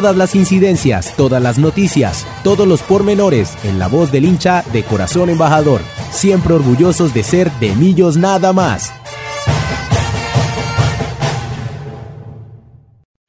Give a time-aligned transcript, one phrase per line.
[0.00, 4.82] Todas las incidencias, todas las noticias, todos los pormenores en la voz del hincha de
[4.82, 5.82] Corazón Embajador.
[6.10, 8.94] Siempre orgullosos de ser de Millos nada más.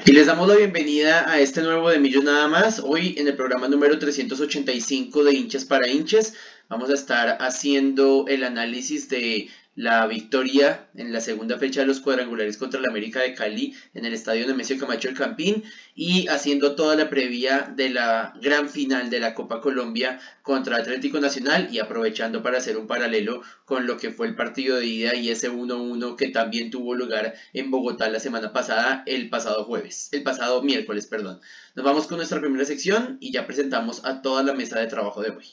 [0.06, 2.80] Y les damos la bienvenida a este nuevo de Millos Nada más.
[2.80, 6.36] Hoy en el programa número 385 de Hinchas para Hinchas
[6.70, 12.02] vamos a estar haciendo el análisis de la victoria en la segunda fecha de los
[12.02, 15.64] cuadrangulares contra la América de Cali en el estadio Nemesio Camacho El Campín
[15.96, 21.20] y haciendo toda la previa de la gran final de la Copa Colombia contra Atlético
[21.20, 25.16] Nacional y aprovechando para hacer un paralelo con lo que fue el partido de ida
[25.16, 30.10] y ese 1-1 que también tuvo lugar en Bogotá la semana pasada, el pasado jueves,
[30.12, 31.40] el pasado miércoles, perdón.
[31.76, 35.22] Nos vamos con nuestra primera sección y ya presentamos a toda la mesa de trabajo
[35.22, 35.46] de hoy.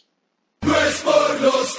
[0.61, 1.77] por los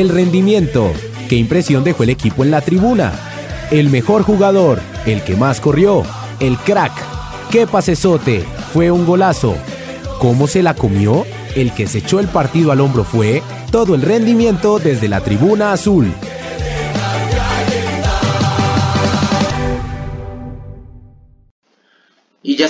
[0.00, 0.92] el rendimiento.
[1.28, 3.12] ¿Qué impresión dejó el equipo en la tribuna?
[3.70, 6.02] El mejor jugador, el que más corrió,
[6.38, 6.92] el crack.
[7.50, 8.44] ¿Qué pasesote?
[8.72, 9.56] Fue un golazo.
[10.18, 11.24] ¿Cómo se la comió?
[11.54, 15.72] El que se echó el partido al hombro fue todo el rendimiento desde la tribuna
[15.72, 16.12] azul.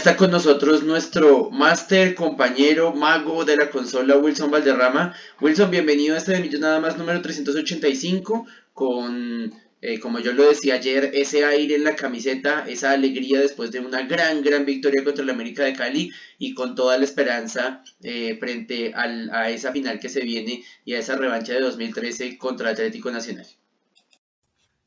[0.07, 5.13] Está con nosotros nuestro máster, compañero, mago de la consola, Wilson Valderrama.
[5.41, 9.53] Wilson, bienvenido a este de Millón Nada más número 385, con,
[9.83, 13.81] eh, como yo lo decía ayer, ese aire en la camiseta, esa alegría después de
[13.81, 18.37] una gran, gran victoria contra el América de Cali y con toda la esperanza eh,
[18.39, 22.71] frente al, a esa final que se viene y a esa revancha de 2013 contra
[22.71, 23.47] Atlético Nacional.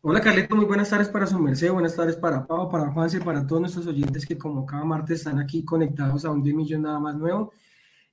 [0.01, 3.45] Hola Carlito, muy buenas tardes para su merced, buenas tardes para Pau, para Juanse, para
[3.45, 6.99] todos nuestros oyentes que como cada martes están aquí conectados a un de millón nada
[6.99, 7.51] más nuevo.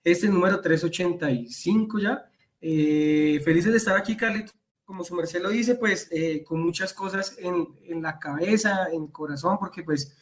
[0.03, 2.29] Este es el número 385 ya.
[2.61, 4.51] Eh, felices de estar aquí, Carlito.
[4.85, 9.07] Como su merced lo dice, pues eh, con muchas cosas en, en, la cabeza, en
[9.07, 10.17] corazón, porque pues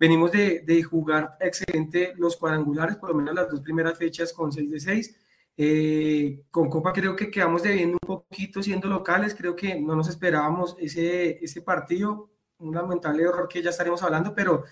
[0.00, 4.50] venimos de, de, jugar excelente los cuadrangulares, por lo menos las dos primeras fechas con
[4.50, 5.16] 6 de 6
[5.56, 10.08] eh, con Copa creo que quedamos debiendo un poquito siendo locales, creo que no nos
[10.08, 14.64] esperábamos ese, ese partido, un lamentable error que ya estaremos hablando, pero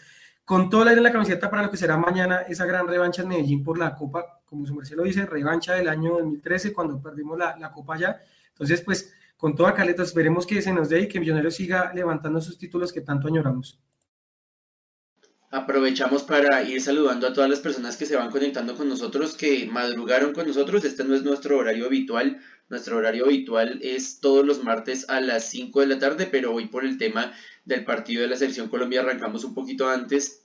[0.45, 3.23] con todo el aire en la camiseta para lo que será mañana esa gran revancha
[3.23, 7.01] en Medellín por la Copa, como su merced lo dice, revancha del año 2013 cuando
[7.01, 8.21] perdimos la, la Copa ya.
[8.49, 12.41] Entonces, pues con toda caleta esperemos que se nos dé y que Millonarios siga levantando
[12.41, 13.81] sus títulos que tanto añoramos.
[15.55, 19.67] Aprovechamos para ir saludando a todas las personas que se van conectando con nosotros, que
[19.67, 20.83] madrugaron con nosotros.
[20.83, 22.41] Este no es nuestro horario habitual.
[22.71, 26.69] Nuestro horario habitual es todos los martes a las 5 de la tarde, pero hoy
[26.69, 27.35] por el tema
[27.67, 30.42] del partido de la selección Colombia arrancamos un poquito antes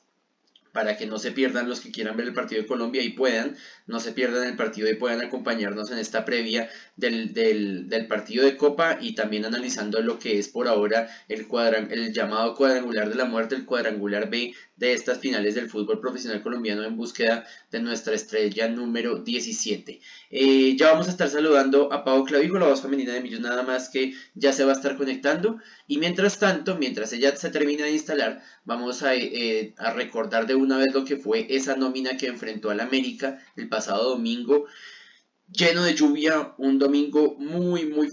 [0.78, 3.56] para que no se pierdan los que quieran ver el partido de Colombia y puedan,
[3.88, 8.58] no se pierdan el partido y puedan acompañarnos en esta previa del, del, partido de
[8.58, 11.48] Copa y también analizando lo que es por ahora el,
[11.90, 16.44] el llamado cuadrangular de la muerte, el cuadrangular B de estas finales del fútbol profesional
[16.44, 20.00] colombiano en búsqueda de nuestra estrella número 17.
[20.30, 23.64] Eh, ya vamos a estar saludando a Pau Clavijo, la voz femenina de Millón nada
[23.64, 25.58] más que ya se va a estar conectando
[25.88, 30.54] y mientras tanto, mientras ella se termina de instalar, vamos a, eh, a recordar de
[30.54, 34.66] una vez lo que fue esa nómina que enfrentó al América el pasado domingo
[35.52, 38.10] lleno de lluvia, un domingo muy, muy,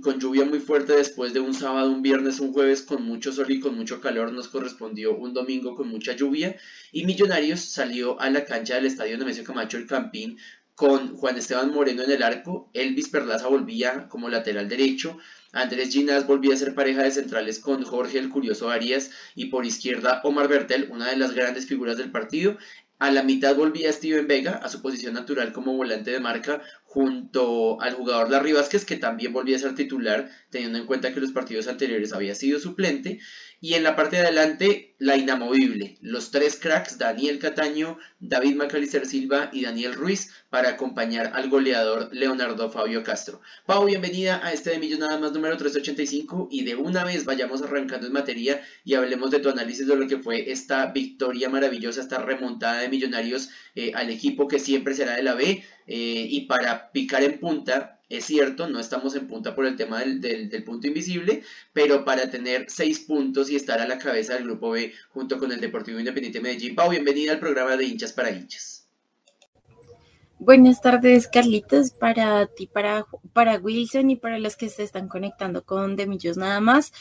[0.00, 3.50] con, lluvia muy fuerte después de un sábado, un viernes, un jueves con mucho sol
[3.50, 6.56] y con mucho calor, nos correspondió un domingo con mucha lluvia
[6.92, 10.38] y Millonarios salió a la cancha del estadio Nemesio Camacho el Campín
[10.76, 15.18] con Juan Esteban Moreno en el arco, Elvis Perlaza volvía como lateral derecho,
[15.52, 19.64] Andrés Ginás volvía a ser pareja de centrales con Jorge el Curioso Arias y por
[19.64, 22.58] izquierda Omar Bertel, una de las grandes figuras del partido,
[22.98, 27.80] a la mitad volvía Steven Vega a su posición natural como volante de marca junto
[27.80, 31.30] al jugador Larry Vázquez que también volvía a ser titular teniendo en cuenta que los
[31.30, 33.20] partidos anteriores había sido suplente
[33.60, 35.96] y en la parte de adelante, la inamovible.
[36.00, 42.08] Los tres cracks, Daniel Cataño, David Macalister Silva y Daniel Ruiz, para acompañar al goleador
[42.12, 43.40] Leonardo Fabio Castro.
[43.66, 47.62] Pau, bienvenida a este de Millón Nada Más número 385 y de una vez vayamos
[47.62, 52.00] arrancando en materia y hablemos de tu análisis de lo que fue esta victoria maravillosa,
[52.00, 55.64] esta remontada de Millonarios eh, al equipo que siempre será de la B.
[55.86, 60.00] Eh, y para picar en punta, es cierto, no estamos en punta por el tema
[60.00, 64.70] del, punto invisible, pero para tener seis puntos y estar a la cabeza del grupo
[64.70, 66.74] B junto con el Deportivo Independiente Medellín.
[66.74, 68.88] Pau, bienvenida al programa de hinchas para hinchas.
[70.40, 75.64] Buenas tardes, Carlitos, para ti, para, para Wilson y para los que se están conectando
[75.64, 76.92] con De Millos nada más.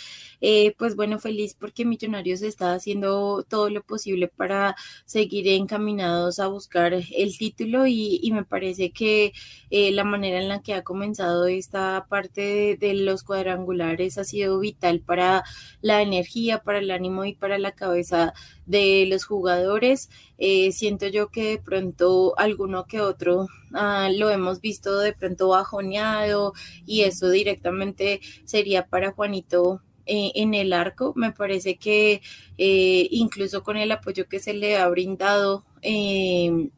[0.41, 4.75] Eh, pues bueno, feliz porque Millonarios está haciendo todo lo posible para
[5.05, 9.33] seguir encaminados a buscar el título y, me parece que
[9.71, 14.59] eh, la manera en la que ha comenzado esta parte de, los cuadrangulares ha sido
[14.59, 15.43] vital para
[15.81, 18.33] la energía, para el ánimo y para la cabeza
[18.65, 20.09] de los jugadores.
[20.37, 25.49] Eh, siento yo que de pronto alguno que otro ah, lo hemos visto de pronto
[25.49, 26.53] bajoneado
[26.85, 31.13] y eso directamente sería para Juanito eh, en el arco.
[31.15, 32.21] Me parece que
[32.57, 36.69] eh, incluso con el apoyo que se le ha brindado eh,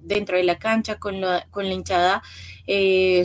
[0.00, 2.22] dentro de la cancha con la, con la hinchada,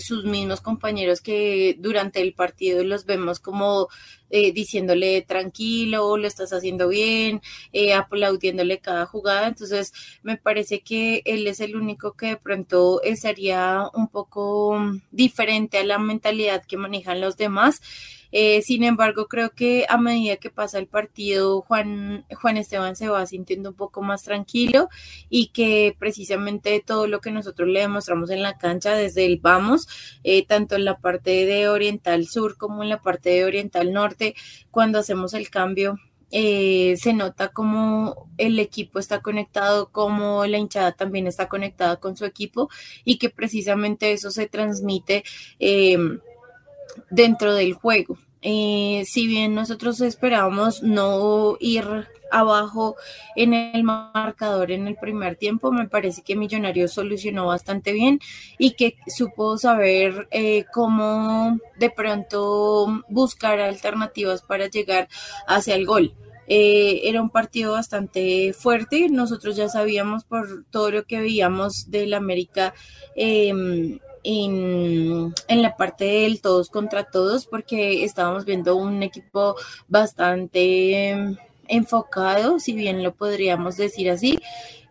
[0.01, 3.89] sus mismos compañeros que durante el partido los vemos como
[4.29, 7.41] diciéndole tranquilo, lo estás haciendo bien,
[7.95, 9.47] aplaudiéndole cada jugada.
[9.47, 9.93] Entonces,
[10.23, 14.79] me parece que él es el único que de pronto estaría un poco
[15.11, 17.81] diferente a la mentalidad que manejan los demás.
[18.35, 23.07] Eh, sin embargo, creo que a medida que pasa el partido, Juan, Juan Esteban se
[23.07, 24.89] va sintiendo un poco más tranquilo
[25.29, 29.87] y que precisamente todo lo que nosotros le demostramos en la cancha desde el vamos,
[30.23, 34.35] eh, tanto en la parte de Oriental Sur como en la parte de Oriental Norte,
[34.71, 35.97] cuando hacemos el cambio,
[36.31, 42.17] eh, se nota como el equipo está conectado, como la hinchada también está conectada con
[42.17, 42.69] su equipo
[43.05, 45.23] y que precisamente eso se transmite
[47.09, 48.17] dentro del juego.
[48.45, 51.85] Eh, si bien nosotros esperábamos no ir
[52.33, 52.95] abajo
[53.35, 58.19] en el marcador en el primer tiempo, me parece que Millonarios solucionó bastante bien
[58.57, 65.07] y que supo saber eh, cómo de pronto buscar alternativas para llegar
[65.47, 66.13] hacia el gol.
[66.47, 72.13] Eh, era un partido bastante fuerte, nosotros ya sabíamos por todo lo que veíamos del
[72.13, 72.73] América
[73.15, 79.55] em, en, la parte del todos contra todos porque estábamos viendo un equipo
[79.87, 81.37] bastante
[81.75, 84.39] enfocado, si bien lo podríamos decir así.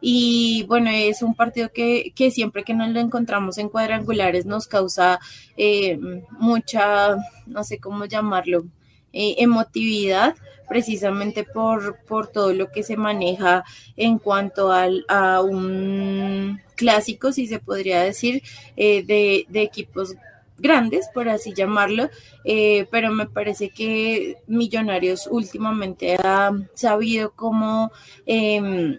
[0.00, 5.20] Y bueno, es un partido que, siempre que nos lo encontramos en cuadrangulares nos causa
[5.56, 5.98] eh,
[6.30, 7.16] mucha,
[7.46, 8.64] no sé cómo llamarlo,
[9.12, 10.34] eh, emotividad,
[10.68, 13.62] precisamente por, por todo lo que se maneja
[13.96, 18.42] en cuanto al, a un clásico, si se podría decir,
[18.76, 20.14] eh, de, de, equipos
[20.62, 22.08] grandes, por así llamarlo,
[22.44, 27.90] eh, pero me parece que Millonarios últimamente ha sabido cómo
[28.24, 28.98] em,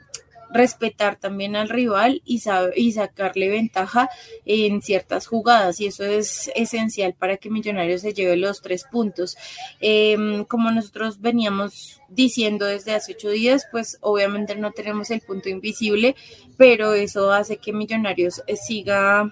[0.54, 2.42] respetar también al rival y,
[2.76, 4.10] y sacarle ventaja
[4.46, 9.36] en ciertas jugadas y eso es esencial para que Millonarios se lleve los tres puntos.
[9.80, 15.50] Em, como nosotros veníamos diciendo desde hace ocho días, pues obviamente no tenemos el punto
[15.50, 16.16] invisible,
[16.58, 19.32] pero eso hace que Millonarios eh, siga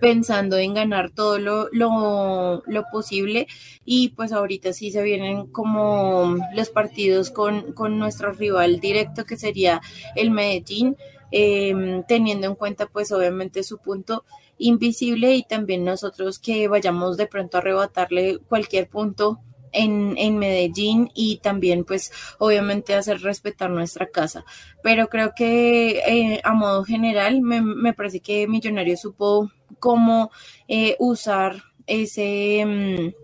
[0.00, 3.46] pensando en ganar todo lo, lo, posible.
[3.84, 9.80] Y pues ahorita sí se vienen como los partidos con, nuestro rival directo que sería
[10.14, 10.96] el Medellín,
[11.30, 14.24] em, teniendo en cuenta pues obviamente su punto
[14.58, 19.40] invisible y también nosotros que vayamos de pronto a arrebatarle cualquier punto
[19.72, 24.44] en, en, Medellín y también pues obviamente hacer respetar nuestra casa.
[24.82, 30.30] Pero creo que eh, a modo general me, me, parece que Millonario supo cómo
[30.68, 33.14] eh, usar ese...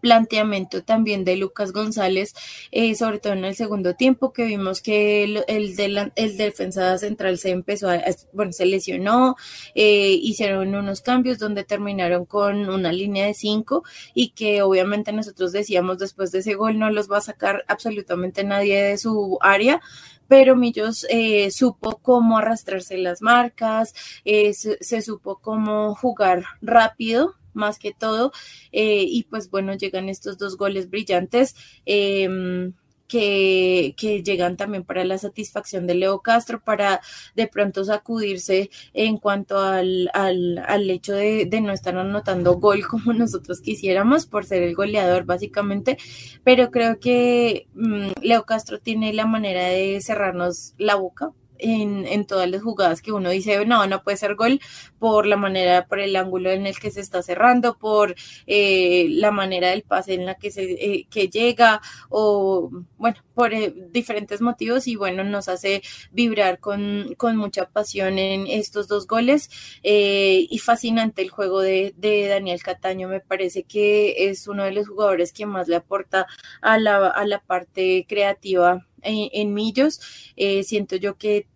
[0.00, 2.34] Planteamiento también de Lucas González,
[2.70, 7.38] eh, sobre todo en el segundo tiempo, que vimos que el, el, el defensa central
[7.38, 8.00] se empezó a,
[8.32, 9.36] bueno, se lesionó,
[9.74, 13.82] eh, hicieron unos cambios donde terminaron con una línea de cinco
[14.14, 18.44] y que obviamente nosotros decíamos después de ese gol no los va a sacar absolutamente
[18.44, 19.80] nadie de su área,
[20.28, 23.92] pero Millos eh, supo cómo arrastrarse las marcas,
[24.24, 28.32] se, supo cómo jugar rápido más que todo.
[28.72, 31.54] Eh, y pues bueno, llegan estos dos goles brillantes.
[31.86, 32.74] Em,
[33.10, 37.00] que, que, llegan también para la satisfacción de Leo Castro, para
[37.34, 42.86] de pronto sacudirse en cuanto al, al, al hecho de, de, no estar anotando gol
[42.86, 45.98] como nosotros quisiéramos, por ser el goleador básicamente,
[46.44, 52.48] pero creo que mm, Leo Castro tiene la manera de cerrarnos la boca en, todas
[52.50, 54.60] las jugadas que uno dice, no, no puede ser gol
[54.98, 58.14] por la manera, por el ángulo en el que se está cerrando, por
[58.46, 63.54] eh, la manera del pase en la que se eh, que llega o bueno, por
[63.54, 69.06] eh, diferentes motivos y bueno, nos hace vibrar con, con mucha pasión en estos dos
[69.06, 69.50] goles
[69.82, 74.88] y fascinante el juego de, de, Daniel Cataño, me parece que es uno de los
[74.88, 76.26] jugadores que más le aporta
[76.60, 80.00] a la, a la parte creativa en, Millos.
[80.36, 81.46] Eh, siento yo que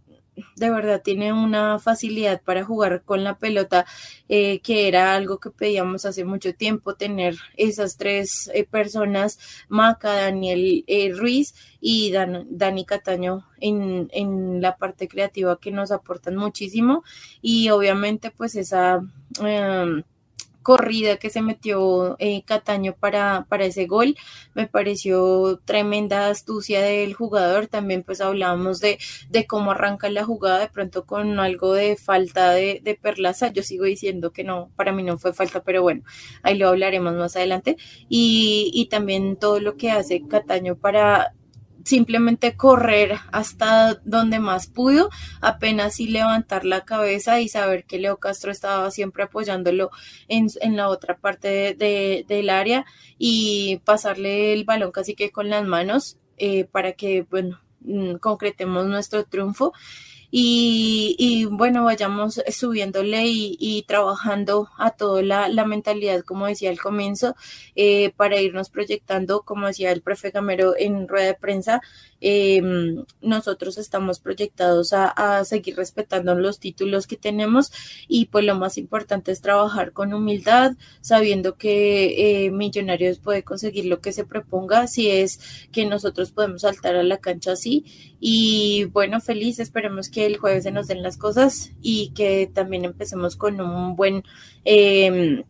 [0.56, 3.86] de verdad tiene una facilidad para jugar con la pelota,
[4.28, 10.12] eh, que era algo que pedíamos hace mucho tiempo, tener esas tres eh, personas, Maca,
[10.12, 10.84] Daniel
[11.16, 17.04] Ruiz y Dani Cataño en, en, la parte creativa que nos aportan muchísimo
[17.40, 19.00] y obviamente pues esa...
[20.64, 24.16] Corrida que se metió eh, Cataño para, para ese gol.
[24.54, 27.68] Me pareció tremenda astucia del jugador.
[27.68, 28.98] También pues hablábamos de,
[29.30, 33.52] de cómo arranca la jugada de pronto con algo de falta de, de, Perlaza.
[33.52, 36.02] Yo sigo diciendo que no, para mí no fue falta, pero bueno,
[36.42, 37.76] ahí lo hablaremos más adelante.
[38.08, 41.34] Y, y también todo lo que hace Cataño para
[41.84, 45.10] simplemente correr hasta donde más pudo,
[45.40, 49.90] apenas y levantar la cabeza y saber que Leo Castro estaba siempre apoyándolo
[50.28, 52.84] en, la otra parte de, del área
[53.18, 58.86] y pasarle el balón casi que con las manos eh, para que, bueno, mm, concretemos
[58.86, 59.72] nuestro triunfo
[60.36, 67.36] y, bueno, vayamos subiéndole y, trabajando a toda la, mentalidad, como decía al comienzo,
[67.76, 71.82] eh, para irnos proyectando, como decía el profe Gamero en rueda de prensa,
[72.26, 77.70] em, nosotros estamos proyectados a, seguir respetando los títulos que tenemos
[78.08, 83.84] y pues lo más importante es trabajar con humildad, sabiendo que eh, Millonarios puede conseguir
[83.84, 85.38] lo que se proponga, si es
[85.70, 87.84] que nosotros podemos saltar a la cancha así.
[88.20, 92.84] Y bueno, feliz, esperemos que el jueves se nos den las cosas y que también
[92.86, 94.22] empecemos con un buen
[94.64, 95.44] em,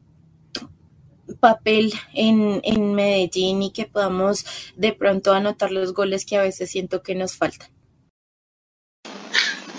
[1.41, 4.45] papel en, en Medellín y que podamos
[4.77, 7.69] de pronto anotar los goles que a veces siento que nos faltan.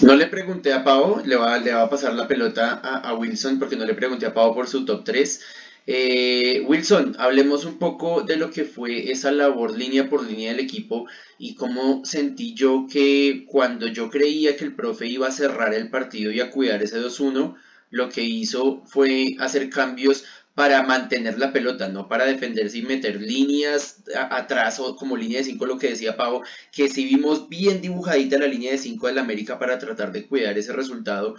[0.02, 3.60] No le pregunté a Pau, le va, le va a pasar la pelota a, Wilson
[3.60, 5.42] porque no le pregunté a Pau por su top 3.
[5.88, 10.60] Eh, Wilson, hablemos un poco de lo que fue esa labor línea por línea del
[10.60, 15.74] equipo y cómo sentí yo que cuando yo creía que el profe iba a cerrar
[15.74, 17.56] el partido y a cuidar ese 2-1,
[17.90, 20.26] lo que hizo fue hacer cambios
[20.56, 25.44] para mantener la pelota, no para defenderse y meter líneas atrás o como línea de
[25.44, 29.20] 5, lo que decía Pavo, que si vimos bien dibujadita la línea de 5 del
[29.20, 31.36] América para tratar de cuidar ese resultado,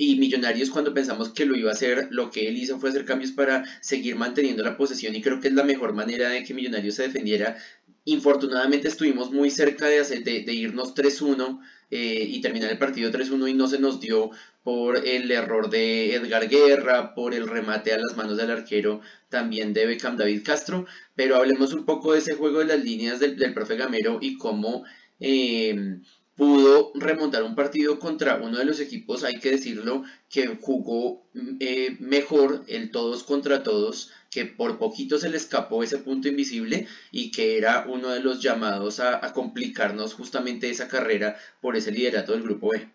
[0.00, 3.04] y Millonarios cuando pensamos que lo iba a hacer, lo que él hizo fue hacer
[3.04, 6.54] cambios para seguir manteniendo la posesión y creo que es la mejor manera de que
[6.54, 7.56] Millonarios se defendiera.
[8.04, 11.58] Infortunadamente estuvimos muy cerca de, hacer, de, irnos 3-1
[11.90, 14.30] eh, y terminar el partido 3-1 y no se nos dio
[14.62, 19.72] por el error de Edgar Guerra, por el remate a las manos del arquero también
[19.72, 23.36] de Beckham David Castro, pero hablemos un poco de ese juego de las líneas del,
[23.36, 24.84] del profe Gamero y cómo...
[25.20, 26.00] Eh,
[26.38, 31.26] pudo remontar un partido contra uno de los equipos, hay que decirlo, que jugó
[31.58, 36.86] eh, mejor el todos contra todos, que por poquito se le escapó ese punto invisible
[37.10, 42.32] y que era uno de los llamados a, complicarnos justamente esa carrera por ese liderato
[42.32, 42.88] del grupo B.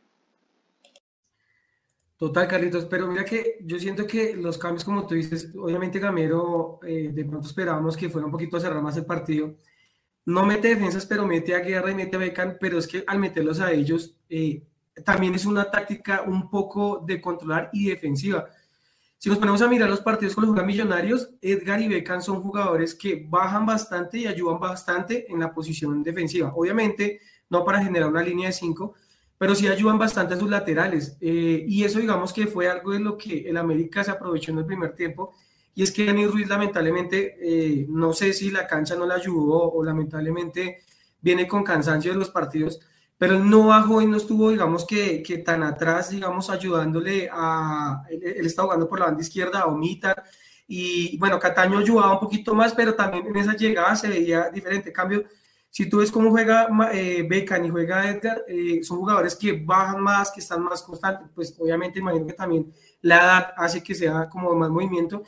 [2.15, 6.79] Total, Carlitos, pero mira que yo siento que los cambios, como tú dices, obviamente Gamero,
[6.87, 9.57] eh, de pronto esperábamos que fuera un poquito a cerrar más el partido,
[10.25, 13.19] no mete defensas, pero mete a Guerra y mete a Becan, pero es que al
[13.19, 14.63] meterlos a ellos eh,
[15.03, 18.47] también es una táctica un poco de controlar y defensiva.
[19.17, 22.41] Si nos ponemos a mirar los partidos con los jugadores millonarios, Edgar y Becan son
[22.41, 26.51] jugadores que bajan bastante y ayudan bastante en la posición defensiva.
[26.53, 28.95] Obviamente, no para generar una línea de cinco,
[29.37, 31.17] pero sí ayudan bastante en sus laterales.
[31.21, 34.59] Eh, y eso, digamos que fue algo de lo que el América se aprovechó en
[34.59, 35.33] el primer tiempo
[35.75, 39.71] y es que Dani Ruiz lamentablemente, eh, no sé si la cancha no le ayudó
[39.71, 40.83] o lamentablemente
[41.21, 42.79] viene con cansancio de los partidos,
[43.17, 48.03] pero él no bajó y no estuvo, digamos que, que tan atrás, digamos, ayudándole a,
[48.09, 50.23] él, está jugando por la banda izquierda, a Omita,
[50.67, 54.91] y bueno, Cataño ayudaba un poquito más, pero también en esa llegada se veía diferente.
[54.91, 55.25] cambio,
[55.69, 60.01] si tú ves cómo juega eh, Becan y juega Edgar, eh, son jugadores que bajan
[60.01, 64.29] más, que están más constantes, pues obviamente imagino que también la edad hace que sea
[64.29, 65.23] como más movimiento,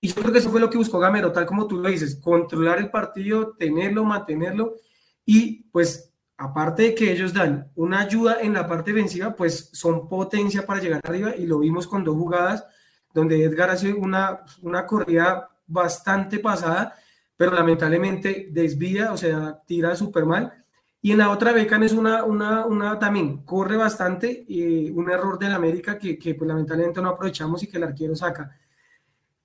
[0.00, 2.20] y yo creo que eso fue lo que buscó Gamero, tal como tú lo dices,
[2.22, 4.76] controlar el partido, tenerlo, mantenerlo
[5.24, 10.08] y pues aparte de que ellos dan una ayuda en la parte defensiva, pues son
[10.08, 12.64] potencia para llegar arriba y lo vimos con dos jugadas
[13.12, 16.94] donde Edgar hace una, una corrida bastante pasada,
[17.36, 20.64] pero lamentablemente desvía, o sea, tira súper mal.
[21.00, 25.38] Y en la otra Becan es una, una, una también, corre bastante, y un error
[25.38, 28.56] del América que, que pues, lamentablemente no aprovechamos y que el arquero saca.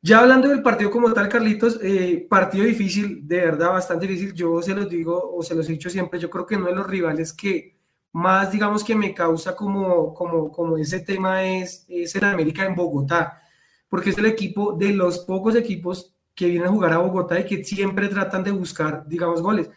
[0.06, 4.34] Ya hablando del partido como tal, Carlitos, eh, partido difícil, de verdad, bastante difícil.
[4.34, 6.76] Yo se los digo o se los he dicho siempre, yo creo que uno de
[6.76, 7.78] los rivales que
[8.12, 12.76] más, digamos, que me causa como, como, como ese tema es, es el América en
[12.76, 13.42] Bogotá,
[13.88, 17.46] porque es el equipo de los pocos equipos que vienen a jugar a Bogotá y
[17.46, 19.70] que siempre tratan de buscar, digamos, goles.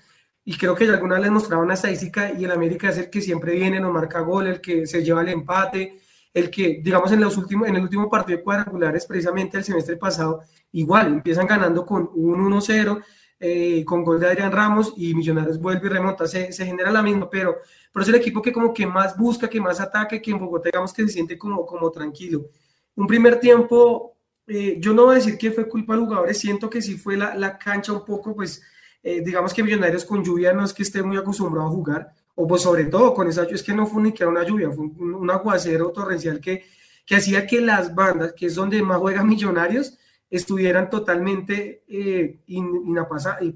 [0.45, 3.21] Y creo que ya alguna les mostraba una estadística y el América es el que
[3.21, 6.01] siempre viene, no marca gol, el que se lleva el empate,
[6.37, 9.97] el que, digamos, en, los últimos, en el último partido de cuadrangulares, precisamente el semestre
[9.97, 13.03] pasado, igual, empiezan ganando con un 1-0,
[13.41, 17.03] eh, con gol de Adrián Ramos y Millonarios vuelve y remonta, se, se, genera la
[17.03, 17.57] misma, pero,
[17.91, 20.69] pero es el equipo que como que más busca, que más ataque, que en Bogotá
[20.69, 22.51] digamos que se siente como, como tranquilo.
[22.97, 24.17] Un primer tiempo
[24.47, 26.99] eh, yo no voy a decir que fue culpa de los jugadores, siento que sí
[26.99, 28.63] fue la, la cancha un poco, pues,
[29.03, 32.47] eh, digamos que Millonarios con lluvia no es que esté muy acostumbrado a jugar, o
[32.47, 34.85] pues sobre todo con esa es que no fue ni que era una lluvia, fue
[34.85, 36.65] un, aguacero torrencial que,
[37.05, 42.63] que hacía que las bandas, que es donde más juegan Millonarios, estuvieran totalmente eh, y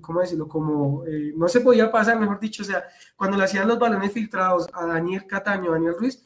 [0.00, 0.49] ¿cómo decirlo?
[0.49, 2.84] Como eh, no se podía pasar, mejor dicho, o sea,
[3.16, 6.25] cuando le hacían los balones filtrados a Daniel Cataño, a Daniel Ruiz,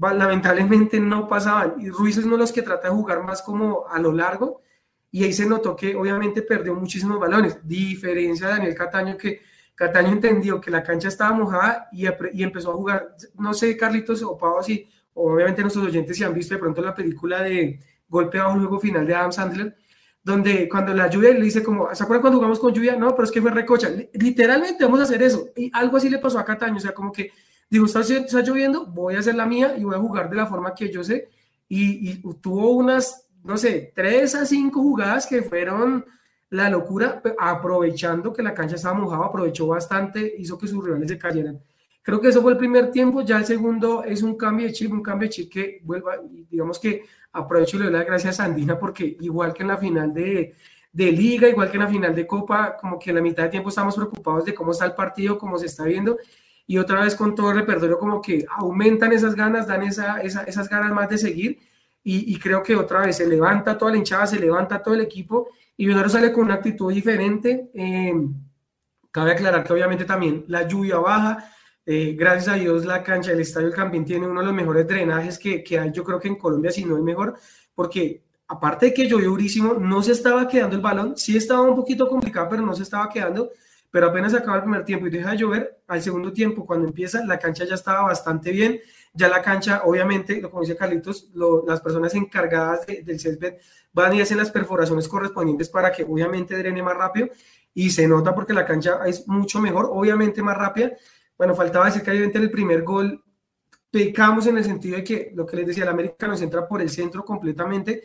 [0.00, 1.76] lamentablemente no pasaban.
[1.78, 4.62] Y Ruiz es uno de los que trata de jugar más como a lo largo,
[5.10, 9.40] y ahí se notó que obviamente perdió muchísimos balones, diferencia de Daniel Cataño, que
[9.78, 12.06] Cataño entendió que la cancha estaba mojada y,
[12.42, 16.54] empezó a jugar, no sé, Carlitos o Pau, si obviamente nuestros oyentes si han visto
[16.54, 19.76] de pronto la película de Golpe un juego final de Adam Sandler,
[20.22, 22.96] donde cuando la lluvia le dice como, ¿se acuerdan cuando jugamos con lluvia?
[22.96, 23.88] No, pero es que fue recocha.
[24.14, 25.50] Literalmente vamos a hacer eso.
[25.54, 27.30] Y algo así le pasó a Cataño, o sea, como que
[27.70, 30.46] digo, está, está lloviendo, voy a hacer la mía y voy a jugar de la
[30.46, 31.28] forma que yo sé.
[31.68, 36.04] Y, y tuvo unas no sé, tres a cinco jugadas que fueron
[36.50, 41.18] la locura, aprovechando que la cancha estaba mojada, aprovechó bastante, hizo que sus rivales se
[41.18, 41.60] cayeran.
[42.02, 44.90] Creo que eso fue el primer tiempo, ya el segundo es un cambio de chip,
[44.92, 46.16] un cambio de chip que vuelva,
[46.50, 49.76] digamos que aprovecho y le doy las gracias a Sandina porque igual que en la
[49.76, 50.54] final de,
[50.90, 53.50] de liga, igual que en la final de copa, como que en la mitad de
[53.50, 56.18] tiempo estamos preocupados de cómo está el partido, cómo se está viendo,
[56.66, 60.68] y otra vez con todo el repertorio como que aumentan esas ganas, dan esa, esas
[60.68, 61.58] ganas más de seguir,
[62.10, 65.50] y, creo que otra vez se levanta toda la hinchada, se levanta todo el equipo
[65.78, 67.70] y Millonarios sale con una actitud diferente.
[67.72, 68.12] Eh,
[69.12, 71.52] cabe aclarar que obviamente también la lluvia baja,
[71.86, 74.86] eh, gracias a Dios la cancha del Estadio del Campín tiene uno de los mejores
[74.86, 77.38] drenajes que, que hay yo creo que en Colombia, si no el mejor,
[77.76, 81.76] porque aparte de que llovió durísimo, no se estaba quedando el balón, sí estaba un
[81.76, 83.52] poquito complicado, pero no se estaba quedando,
[83.88, 87.24] pero apenas acaba el primer tiempo y deja de llover, al segundo tiempo, cuando empieza,
[87.24, 88.80] la cancha ya estaba bastante bien,
[89.18, 91.28] ya la cancha, obviamente, como dice Carlitos,
[91.66, 93.54] las personas encargadas del césped
[93.92, 97.28] van y hacen las perforaciones correspondientes para que obviamente drene más rápido
[97.74, 100.92] y se nota porque la cancha es mucho mejor, obviamente más rápida.
[101.36, 103.24] Bueno, faltaba decir que en el primer gol
[103.90, 106.80] pecamos en el sentido de que lo que les decía, el América nos entra por
[106.80, 108.04] el centro completamente,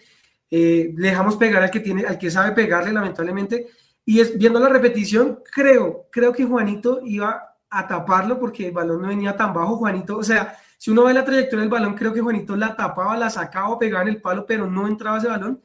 [0.49, 3.67] eh, le dejamos pegar al que tiene, al que sabe pegarle lamentablemente,
[4.03, 9.01] y es, viendo la repetición, creo, creo que Juanito iba a taparlo porque el balón
[9.03, 12.11] no venía tan bajo, Juanito, o sea, si uno ve la trayectoria del balón, creo
[12.11, 15.29] que Juanito la tapaba, la sacaba o pegaba en el palo, pero no entraba ese
[15.29, 15.63] balón.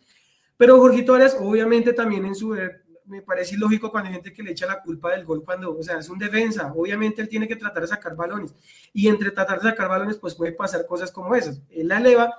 [0.56, 2.56] Pero Jorgito Arias, obviamente también en su
[3.04, 5.82] me parece ilógico cuando hay gente que le echa la culpa del gol cuando, o
[5.82, 8.54] sea, es un defensa, obviamente él tiene que tratar de sacar balones
[8.92, 11.62] y entre tratar de sacar balones pues puede pasar cosas como esas.
[11.68, 12.32] Él la eleva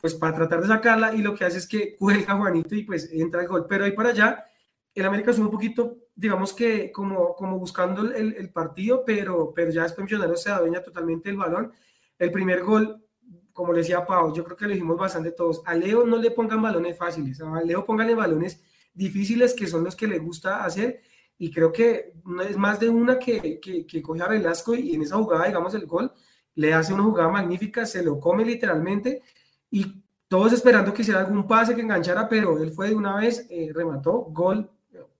[0.00, 3.10] pues para tratar de sacarla y lo que hace es que cuelga Juanito y pues
[3.12, 4.46] entra el gol, pero ahí para allá
[4.94, 9.82] el América es un poquito, digamos que como, como buscando el, partido, pero, pero ya
[9.82, 11.70] después Millonarios se adueña totalmente el balón
[12.18, 13.04] el primer gol,
[13.52, 15.62] como le decía Pau, yo creo que lo dijimos bastante todos.
[15.64, 18.60] A Leo no le pongan balones fáciles, a Leo pónganle balones
[18.92, 21.00] difíciles que son los que le gusta hacer.
[21.36, 25.02] Y creo que no es más de una que, que, coge a Velasco y en
[25.02, 26.12] esa jugada, digamos, el gol,
[26.54, 29.22] le hace una jugada magnífica, se lo come literalmente
[29.70, 33.46] y todos esperando que hiciera algún pase que enganchara, pero él fue de una vez,
[33.50, 34.70] eh, remató, gol.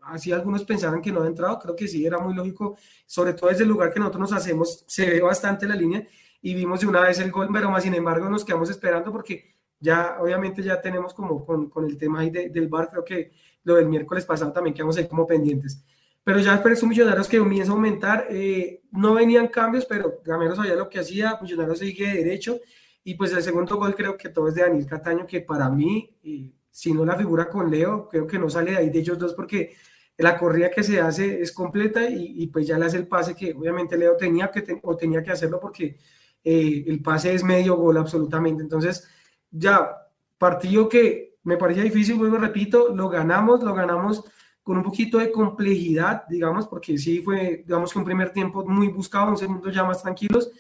[0.02, 2.76] Así algunos pensaban que no había entrado, creo que sí, era muy lógico,
[3.07, 6.07] sobre todo desde el lugar que nosotros nos hacemos, se ve bastante la línea
[6.44, 9.54] y vimos de una vez el gol, pero más sin embargo nos quedamos esperando porque
[9.80, 13.76] ya obviamente ya tenemos como con, con el tema ahí del bar, creo que lo
[13.76, 15.83] del miércoles pasado también quedamos ahí como pendientes.
[16.22, 20.54] Pero ya después esos millonarios que comienza a aumentar, eh, no venían cambios, pero Gamero
[20.54, 22.61] sabía lo que hacía, Millonarios sigue de derecho,
[23.02, 26.14] y pues el segundo gol creo que todo es de Daniel Cataño, que para mí,
[26.22, 29.18] eh, si no la figura con Leo, creo que no sale de ahí de ellos
[29.18, 29.76] dos porque
[30.18, 33.35] la corrida que se hace es completa y, y pues ya le hace el pase
[33.35, 35.96] que obviamente Leo tenía que, o tenía que hacerlo porque
[36.44, 38.62] eh, el pase es medio gol absolutamente.
[38.62, 39.09] Entonces,
[39.50, 39.90] ya,
[40.38, 44.24] partido que me parecía difícil, luego repito, lo ganamos, lo ganamos
[44.62, 48.88] con un poquito de complejidad, digamos, porque sí fue, digamos que un primer tiempo muy
[48.88, 50.50] buscado, un segundo ya más tranquilos,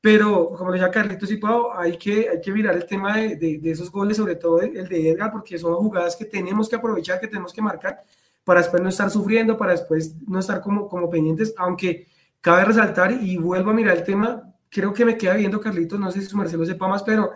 [0.00, 3.70] pero como decía Carlitos y Pau, hay que, hay que mirar el tema de, de,
[3.70, 7.28] esos goles, sobre todo el de Edgar, porque son jugadas que tenemos que aprovechar, que
[7.28, 8.02] tenemos que marcar,
[8.44, 12.08] para después no estar sufriendo, para después no estar como, como pendientes, aunque
[12.40, 16.10] cabe resaltar y vuelvo a mirar el tema creo que me queda viendo Carlitos, no
[16.10, 17.30] sé si Marcelo sepa más, pero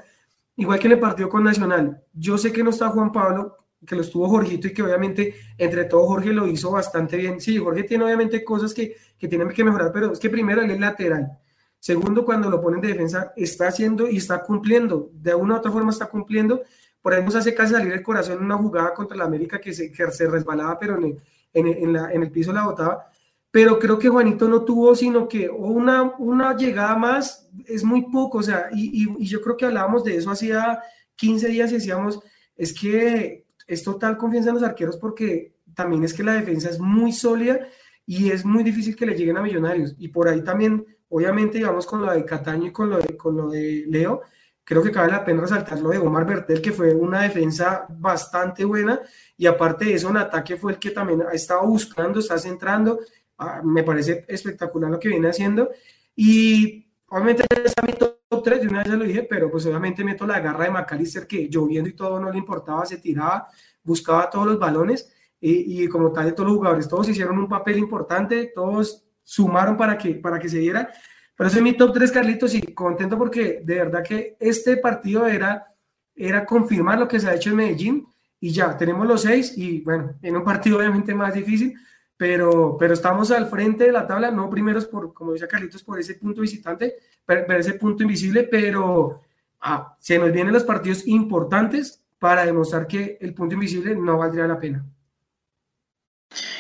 [0.57, 3.95] igual que en el partido con Nacional, yo sé que no está Juan Pablo, que
[3.95, 7.41] lo estuvo Jorgito y que obviamente entre todo Jorge lo hizo bastante bien.
[7.41, 10.71] Sí, Jorge tiene obviamente cosas que, que tienen que mejorar, pero es que primero él
[10.73, 11.39] es lateral.
[11.79, 15.11] Segundo, cuando lo ponen de defensa, está haciendo y está cumpliendo.
[15.13, 16.63] De una u otra forma está cumpliendo.
[17.01, 19.73] Por ahí nos hace casi salir el corazón en una jugada contra la América que
[19.73, 21.21] se, que se resbalaba, pero en
[21.53, 23.07] en, en, la, en el piso la botaba
[23.51, 28.39] pero creo que Juanito no tuvo sino que una, una llegada más, es muy poco,
[28.39, 30.81] o sea, y, y, yo creo que hablábamos de eso hacía
[31.17, 32.21] 15 días y decíamos,
[32.57, 36.79] es que es total confianza en los arqueros porque también es que la defensa es
[36.79, 37.69] muy sólida
[38.05, 39.95] y es muy difícil que le lleguen a Millonarios.
[39.99, 43.37] Y por ahí también, obviamente, digamos, con lo de Cataño y con lo de, con
[43.37, 44.23] lo de Leo,
[44.65, 48.65] creo que cabe la pena resaltar lo de Omar Bertel, que fue una defensa bastante
[48.65, 49.01] buena
[49.37, 52.99] y aparte de eso, en ataque fue el que también ha estado buscando, está centrando.
[53.39, 55.71] Ah, me parece espectacular lo que viene haciendo.
[56.15, 60.05] Y obviamente está mi top 3, de una vez ya lo dije, pero pues obviamente
[60.05, 63.49] meto la garra de McAllister que lloviendo y todo no le importaba, se tiraba,
[63.83, 67.79] buscaba todos los balones y, como tal de todos los jugadores, todos hicieron un papel
[67.79, 70.91] importante, todos sumaron para que, para que se diera.
[71.37, 75.27] Pero ese es mi top 3, Carlitos, y contento porque de verdad que este partido
[75.29, 75.73] era,
[76.15, 78.09] era confirmar lo que se ha hecho en Medellín
[78.41, 81.75] y ya, tenemos los seis y bueno, en un partido obviamente más difícil,
[82.19, 85.99] pero, pero estamos al frente de la tabla, no primeros por, como dice Carlitos, por
[86.01, 89.23] ese punto visitante, por, ese punto invisible, pero
[89.61, 94.49] ah, se nos vienen los partidos importantes para demostrar que el punto invisible no valdría
[94.49, 94.85] la pena.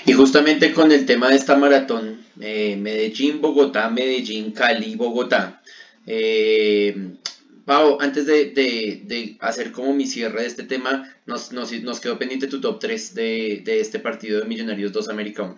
[0.07, 5.61] Y justamente con el tema de esta maratón, Medellín, Bogotá, Medellín, Cali, Bogotá.
[6.07, 7.17] Eh,
[7.69, 12.63] Pau, antes de, hacer como mi cierre de este tema, nos, nos, quedó pendiente tu
[12.63, 15.55] top 3 de, de, este partido de Millonarios 2 América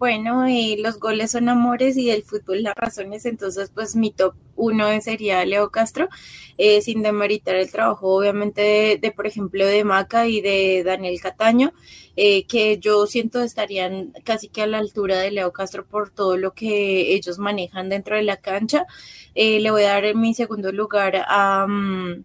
[0.00, 4.34] bueno, y los goles son amores y el fútbol las razones, entonces pues mi top
[4.56, 6.08] uno sería Leo Castro,
[6.56, 11.74] eh, sin demeritar el trabajo obviamente de, por ejemplo, de Maca y de Daniel Cataño,
[12.16, 16.38] eh, que yo siento estarían casi que a la altura de Leo Castro por todo
[16.38, 18.86] lo que ellos manejan dentro de la cancha.
[19.34, 21.66] Eh, le voy a dar mi segundo lugar a...
[21.68, 22.24] Mm,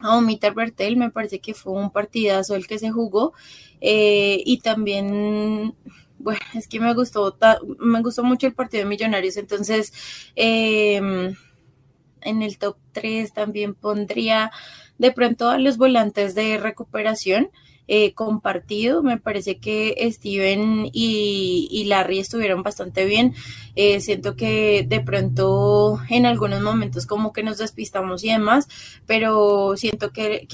[0.00, 3.34] a Bertel, me parece que fue un partidazo el que se jugó
[3.80, 5.76] y también
[6.22, 7.36] bueno, es que me gustó,
[7.78, 9.92] me gustó mucho el partido de Millonarios, entonces
[10.36, 11.34] em,
[12.20, 14.50] en el top 3 también pondría
[14.98, 17.50] de pronto a los volantes de recuperación.
[17.94, 19.02] Eh, compartido.
[19.02, 23.34] Me parece que Steven y, Larry estuvieron bastante bien.
[23.76, 28.66] Eh, siento que de pronto en algunos momentos como que nos despistamos y demás,
[29.06, 30.46] pero siento que,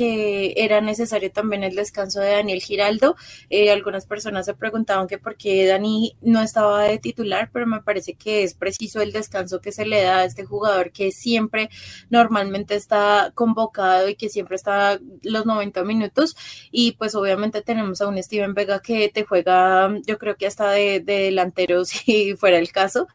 [0.56, 3.14] era necesario también el descanso de Daniel Giraldo.
[3.50, 7.82] Eh, algunas personas se preguntaban que por qué Dani no estaba de titular, pero me
[7.82, 11.70] parece que es preciso el descanso que se le da a este jugador que siempre
[12.10, 16.36] normalmente está convocado y que siempre está los 90 minutos
[16.72, 17.27] y pues obviamente
[17.64, 22.36] tenemos a un Steven Vega que te juega, yo creo que hasta de, delantero si
[22.36, 23.08] fuera el caso.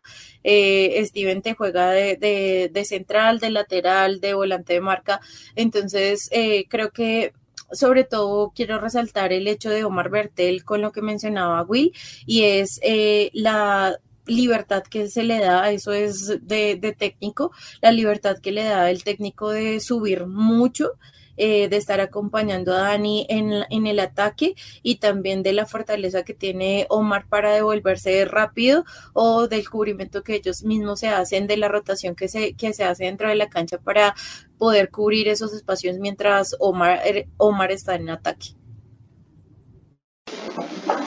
[0.43, 5.19] Eh, Steven te juega de, de, central, de lateral, de volante de marca.
[5.55, 7.33] Entonces, eh, creo que
[7.71, 11.93] sobre todo quiero resaltar el hecho de Omar Bertel con lo que mencionaba Will
[12.25, 17.91] y es eh, la libertad que se le da, eso es de, de, técnico, la
[17.91, 20.93] libertad que le da el técnico de subir mucho
[21.37, 26.33] eh, de estar acompañando a Dani en, el ataque y también de la fortaleza que
[26.33, 31.67] tiene Omar para devolverse rápido o del cubrimiento que ellos mismos se hacen de la
[31.67, 34.15] rotación que se, que se hace dentro de la cancha para
[34.57, 38.55] poder cubrir esos espacios mientras Omar, er, Omar está en ataque.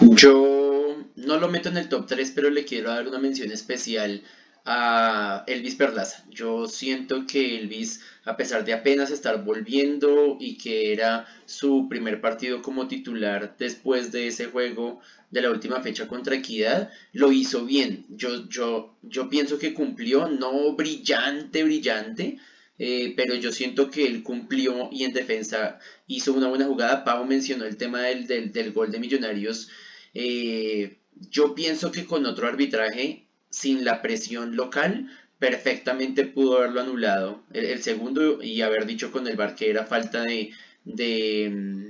[0.01, 4.23] Yo no lo meto en el top 3, pero le quiero dar una mención especial
[4.67, 6.25] a Elvis Perlaza.
[6.29, 12.21] Yo siento que Elvis, a pesar de apenas estar volviendo y que era su primer
[12.21, 15.01] partido como titular después de ese juego
[15.31, 18.07] de la última fecha contra Equidad, lo hizo bien.
[18.09, 22.39] Yo, yo, yo pienso que cumplió, no brillante, brillante,
[22.79, 27.05] eh, pero yo siento que él cumplió y en defensa hizo una buena jugada.
[27.05, 29.69] Pau mencionó el tema del, del, gol de Millonarios.
[30.13, 30.99] Eh,
[31.31, 33.26] yo pienso que con otro arbitraje
[33.57, 39.37] sin la presión local, perfectamente pudo haberlo anulado el, segundo y haber dicho con el
[39.37, 40.51] bar que era falta de,
[40.85, 41.87] de, mm,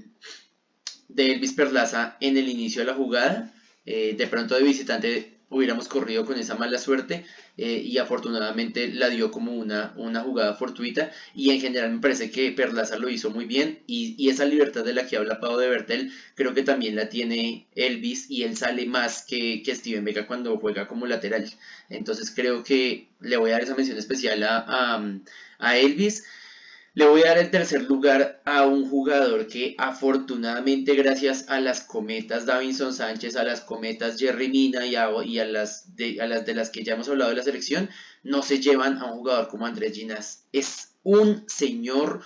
[1.08, 3.52] de Elvis Perlaza en el inicio de la jugada.
[3.84, 7.24] Eh, de pronto de visitante hubiéramos corrido con esa mala suerte
[7.56, 12.30] eh, y afortunadamente la dio como una, una jugada fortuita y en general me parece
[12.30, 15.68] que Perlaza lo hizo muy bien y, esa libertad de la que habla Pau de
[15.68, 20.26] Bertel creo que también la tiene Elvis y él sale más que, que Steven Vega
[20.26, 21.48] cuando juega como lateral.
[21.88, 25.00] Entonces creo que le voy a dar esa mención especial a,
[25.58, 26.24] a Elvis
[26.96, 31.82] le voy a dar el tercer lugar a un jugador que afortunadamente gracias a las
[31.82, 36.54] cometas Davinson Sánchez, a las cometas Jerry Mina y a, las, de, a las de
[36.54, 37.90] las que ya hemos hablado de la selección,
[38.22, 40.46] no se llevan a un jugador como Andrés Ginas.
[40.52, 42.22] Es un señor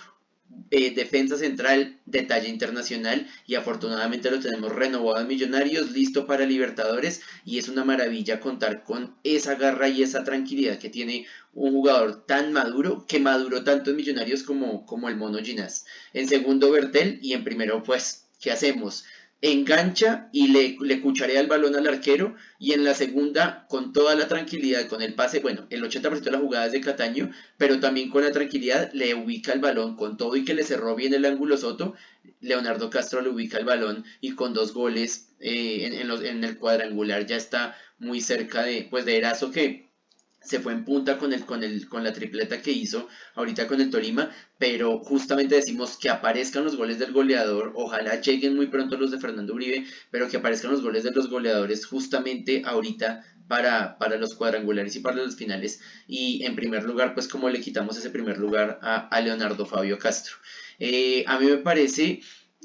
[0.69, 7.21] defensa central de talla internacional y afortunadamente lo tenemos renovado en Millonarios, listo para Libertadores
[7.45, 12.25] y es una maravilla contar con esa garra y esa tranquilidad que tiene un jugador
[12.25, 15.85] tan maduro, que maduró tanto en Millonarios como, como el Mono Ginás.
[16.13, 19.03] En segundo, Bertel y en primero, pues, ¿qué hacemos?
[19.41, 24.15] Engancha y le, le cucharea el balón al arquero y en la segunda con toda
[24.15, 28.11] la tranquilidad con el pase, bueno, el 80% de las jugadas de Cataño, pero también
[28.11, 31.25] con la tranquilidad le ubica el balón con todo y que le cerró bien el
[31.25, 31.95] ángulo Soto,
[32.39, 36.57] Leonardo Castro le ubica el balón y con dos goles eh, en, los, en, el
[36.57, 39.90] cuadrangular ya está muy cerca de, pues de Erazo que
[40.41, 43.79] se fue en punta con, el, con, el, con la tripleta que hizo ahorita con
[43.79, 48.97] el Tolima, pero justamente decimos que aparezcan los goles del goleador, ojalá lleguen muy pronto
[48.97, 53.97] los de Fernando Uribe, pero que aparezcan los goles de los goleadores justamente ahorita para,
[53.97, 55.81] para los cuadrangulares y para los finales.
[56.07, 60.35] Y en primer lugar, pues como le quitamos ese primer lugar a, Leonardo Fabio Castro.
[60.79, 62.21] Eh, a mí me parece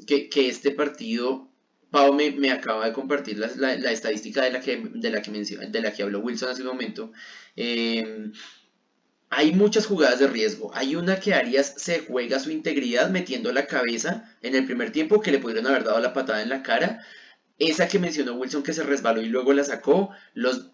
[0.06, 1.50] que, que este partido
[1.96, 5.10] Pau me, acaba de compartir la, estadística de la que, de
[5.70, 7.10] de la que habló Wilson hace un momento.
[7.56, 8.32] Em,
[9.30, 10.70] hay muchas jugadas de riesgo.
[10.74, 15.22] Hay una que Arias se juega su integridad metiendo la cabeza en el primer tiempo
[15.22, 17.02] que le pudieron haber dado la patada en la cara.
[17.58, 20.10] Esa que mencionó Wilson que se resbaló y luego la sacó,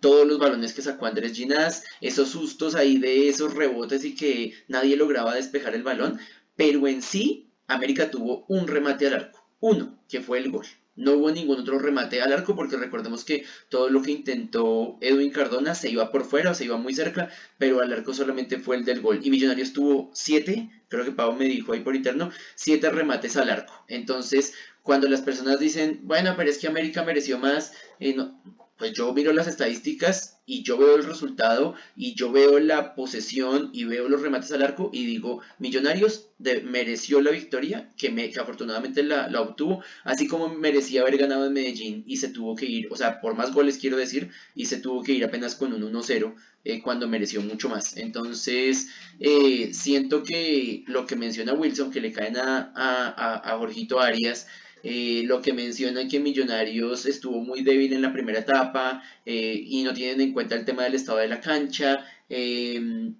[0.00, 4.54] todos los balones que sacó Andrés Ginás, esos sustos ahí de esos rebotes y que
[4.66, 6.18] nadie lograba despejar el balón,
[6.56, 10.66] pero en sí América tuvo un remate al arco, uno, que fue el gol.
[10.94, 15.31] No hubo ningún otro remate al arco porque recordemos que todo lo que intentó Edwin
[15.31, 18.76] Cardona se iba por fuera o se iba muy cerca, pero al arco solamente fue
[18.76, 19.20] el del gol.
[19.22, 23.48] Y Millonarios tuvo siete, creo que Pau me dijo ahí por interno, siete remates al
[23.48, 23.72] arco.
[23.88, 24.52] Entonces,
[24.83, 28.38] cuando las personas dicen, bueno, pero es que América mereció más, eh, no,
[28.82, 33.70] pues yo miro las estadísticas y yo veo el resultado y yo veo la posesión
[33.72, 36.30] y veo los remates al arco y digo, Millonarios
[36.64, 41.52] mereció la victoria, que, me, que afortunadamente la, obtuvo, así como merecía haber ganado en
[41.52, 44.78] Medellín y se tuvo que ir, o sea, por más goles quiero decir, y se
[44.78, 47.96] tuvo que ir apenas con un 1-0 eh, cuando mereció mucho más.
[47.96, 48.88] Entonces,
[49.20, 54.48] eh, siento que lo que menciona Wilson, que le caen a, a, a Jorgito Arias,
[54.82, 59.82] eh, lo que menciona que Millonarios estuvo muy débil en la primera etapa eh, y
[59.82, 62.04] no tienen en cuenta el tema del estado de la cancha.
[62.28, 63.14] Em,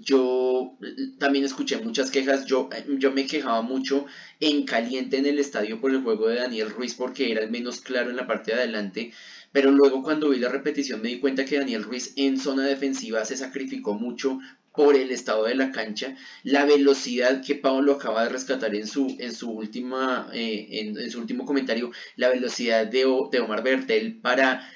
[0.00, 0.76] yo
[1.18, 4.06] también escuché muchas quejas, yo, yo me quejaba mucho
[4.40, 7.80] en caliente en el estadio por el juego de Daniel Ruiz porque era el menos
[7.80, 9.12] claro en la parte de adelante,
[9.52, 13.24] pero luego cuando vi la repetición me di cuenta que Daniel Ruiz en zona defensiva
[13.24, 14.38] se sacrificó mucho
[14.78, 16.14] por el estado de la cancha,
[16.44, 21.18] la velocidad que Pablo acaba de rescatar en su, en su, última, eh, en, su
[21.18, 24.70] último comentario, la velocidad de, de Omar Bertel para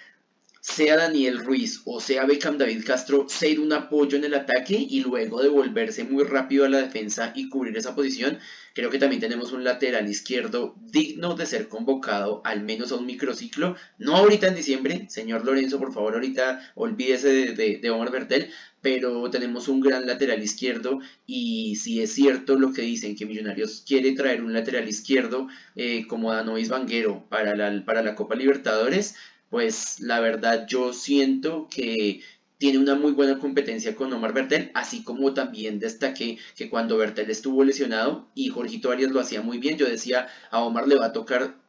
[0.63, 5.01] sea Daniel Ruiz o sea Beckham David Castro, ser un apoyo en el ataque y
[5.01, 8.39] luego devolverse muy rápido a la defensa y cubrir esa posición.
[8.73, 13.07] Creo que también tenemos un lateral izquierdo digno de ser convocado al menos a un
[13.07, 13.75] microciclo.
[13.99, 19.29] No ahorita en diciembre, señor Lorenzo, por favor, ahorita olvídese de, de, Omar Bertel, pero
[19.31, 24.13] tenemos un gran lateral izquierdo y si es cierto lo que dicen que Millonarios quiere
[24.13, 29.17] traer un lateral izquierdo eh, como Danois Vanguero para la, para la Copa Libertadores,
[29.53, 32.23] pues la verdad yo siento que
[32.57, 37.31] tiene una muy buena competencia con Omar Bertel, así como también destaqué que cuando Bertel
[37.31, 41.09] estuvo lesionado y Jorgito Arias lo hacía muy bien, yo decía a Omar le va
[41.09, 41.62] a tocar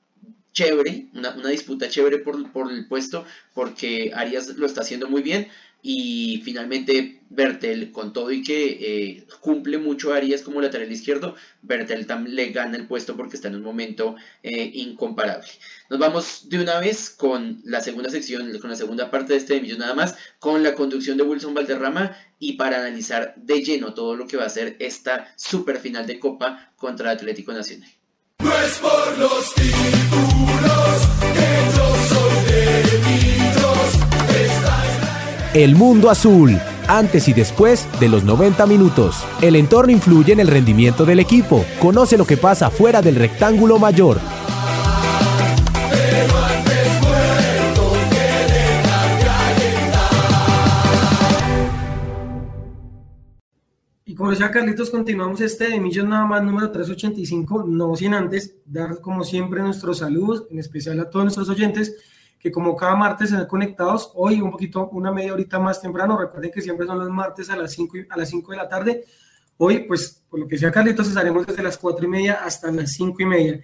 [0.54, 5.48] chévere, una, disputa chévere por, por, el puesto, porque Arias lo está haciendo muy bien,
[5.86, 12.08] y finalmente Bertel, con todo y que eh, cumple mucho Arias como lateral izquierdo, Bertel
[12.08, 15.50] también le gana el puesto porque está en un momento eh, incomparable.
[15.90, 19.60] Nos vamos de una vez con la segunda sección, con la segunda parte de este
[19.60, 24.16] video nada más, con la conducción de Wilson Valderrama y para analizar de lleno todo
[24.16, 27.90] lo que va a ser esta super final de Copa contra Atlético Nacional.
[28.38, 29.54] por los
[35.54, 39.24] el mundo azul, antes y después de los 90 minutos.
[39.40, 41.64] El entorno influye en el rendimiento del equipo.
[41.80, 44.18] Conoce lo que pasa fuera del rectángulo mayor.
[54.06, 58.56] Y como decía Carlitos, continuamos este de Millón nada más número 385, no sin antes
[58.66, 61.96] dar como siempre nuestros saludos, en especial a todos nuestros oyentes
[62.44, 66.52] que como cada martes están conectados, hoy un poquito, una media horita más temprano, recuerden
[66.52, 69.06] que siempre son los martes a las 5 a las 5 de la tarde,
[69.56, 72.92] hoy pues por lo que sea Carlitos estaremos desde las 4 y media hasta las
[72.92, 73.62] 5 y media.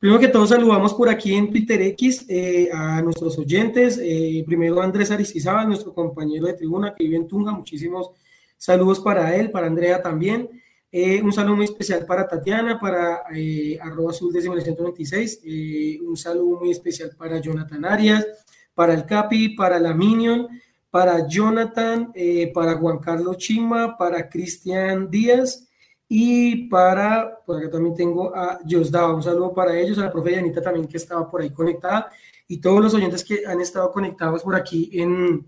[0.00, 4.82] Primero que todo saludamos por aquí en Twitter X eh, a nuestros oyentes, eh, primero
[4.82, 8.10] Andrés Aristizábal, nuestro compañero de tribuna que vive en Tunga, muchísimos
[8.58, 10.50] saludos para él, para Andrea también.
[10.98, 15.42] Eh, un saludo muy especial para Tatiana, para eh, arroba azul desde 1926.
[15.44, 18.26] Eh, un saludo muy especial para Jonathan Arias,
[18.72, 20.48] para el Capi, para la Minion,
[20.90, 22.14] para Jonathan,
[22.54, 25.68] para Juan Carlos Chima, para Cristian Díaz
[26.08, 29.14] y para, por acá también tengo a Josdava.
[29.14, 32.10] Un saludo para ellos, a la profe Yanita también que estaba por ahí conectada
[32.48, 35.46] y todos los oyentes que han estado conectados por aquí en,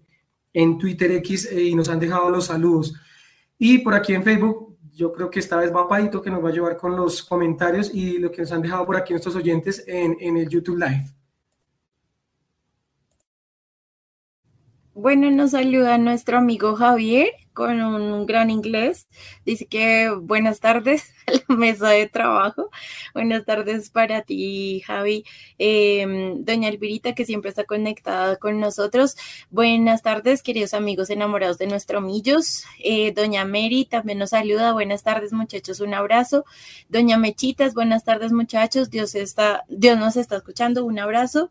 [0.53, 2.93] en Twitter X y nos han dejado los saludos.
[3.57, 4.68] Y por aquí en Facebook
[4.99, 7.95] yo creo que esta vez va Paito que nos va a llevar con los comentarios
[7.95, 11.15] y lo que nos han dejado por aquí nuestros oyentes en, en el YouTube Live.
[14.95, 17.29] Bueno, nos saluda nuestro amigo Javier
[17.59, 19.09] con un gran inglés.
[19.45, 22.71] Dice que buenas tardes a la mesa de trabajo.
[23.15, 25.25] Buenas tardes para ti, Javi.
[25.59, 29.17] Em, doña Elvirita, que siempre está conectada con nosotros.
[29.51, 32.65] Buenas tardes, queridos amigos enamorados de nuestro Millos.
[32.79, 34.73] Eh, doña Mary también nos saluda.
[34.73, 35.81] Buenas tardes, muchachos.
[35.81, 36.45] Un abrazo.
[36.89, 38.89] Doña Mechitas, buenas tardes, muchachos.
[38.89, 40.85] Dios, está, Dios nos está escuchando.
[40.85, 41.51] Un abrazo.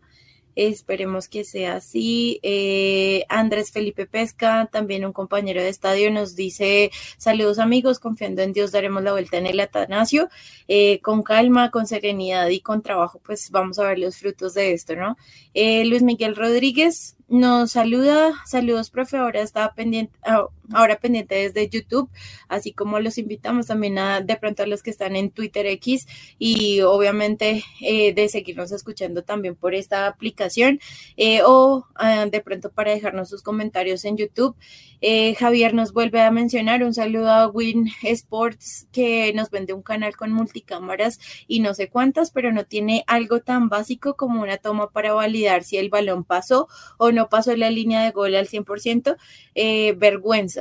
[0.57, 2.39] Esperemos que sea así.
[2.41, 8.53] Eh, Andrés Felipe Pesca, también un compañero de estadio, nos dice saludos amigos, confiando en
[8.53, 10.29] Dios daremos la vuelta en el Atanasio.
[10.67, 14.73] Eh, con calma, con serenidad y con trabajo, pues vamos a ver los frutos de
[14.73, 15.15] esto, ¿no?
[15.53, 21.69] Eh, Luis Miguel Rodríguez, nos saluda, saludos profe, ahora está pendiente, ah, ahora pendiente desde
[21.69, 22.09] YouTube,
[22.47, 26.07] así como los invitamos también a de pronto a los que están en Twitter X
[26.37, 30.79] y obviamente eh, de seguirnos escuchando también por esta aplicación
[31.15, 34.55] eh, o ah, de pronto para dejarnos sus comentarios en YouTube.
[34.99, 39.83] Eh, Javier nos vuelve a mencionar un saludo a Win Sports que nos vende un
[39.83, 44.57] canal con multicámaras y no sé cuántas, pero no tiene algo tan básico como una
[44.57, 48.47] toma para validar si el balón pasó o no pasó la línea de gol al
[48.47, 49.17] 100%.
[49.55, 49.93] Eh,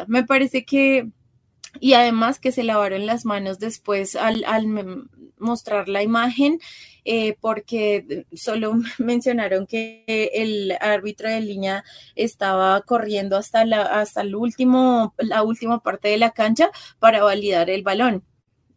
[0.07, 1.11] Me parece que
[1.81, 4.67] y además que se lavaron las manos después al, al
[5.39, 6.59] mostrar la imagen
[7.05, 10.05] eh, porque solo mencionaron que
[10.35, 16.19] el árbitro de línea estaba corriendo hasta la, hasta el último, la última parte de
[16.19, 18.25] la cancha para validar el balón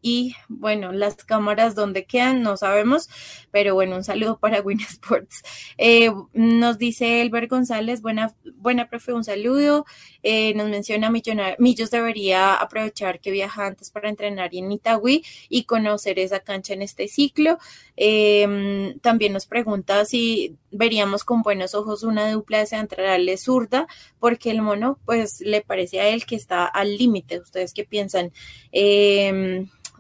[0.02, 3.10] y bueno, las cámaras donde quedan no sabemos,
[3.52, 5.42] pero bueno, un saludo para Win Sports.
[5.78, 9.86] Eh, nos dice Elber González, buena, buena profe, un saludo.
[10.24, 11.12] Eh, nos menciona
[11.60, 16.82] Millos debería aprovechar que viaja antes para entrenar en Itagüí y conocer esa cancha en
[16.82, 17.58] este ciclo.
[17.96, 23.88] Em, también nos pregunta si veríamos con buenos ojos una dupla de centrales zurda,
[24.20, 27.40] porque el mono, pues le parece a él que está al límite.
[27.40, 28.32] ¿Ustedes qué piensan?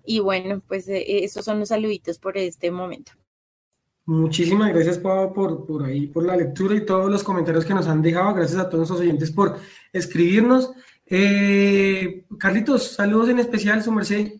[0.09, 3.11] Y bueno, pues eh, esos son los saluditos por este momento.
[4.05, 7.85] Muchísimas gracias, Pau, por, por ahí, por la lectura y todos los comentarios que nos
[7.85, 8.33] han dejado.
[8.33, 9.59] Gracias a todos los oyentes por
[9.93, 10.71] escribirnos.
[11.05, 14.31] Eh, Carlitos, saludos en especial, su merced.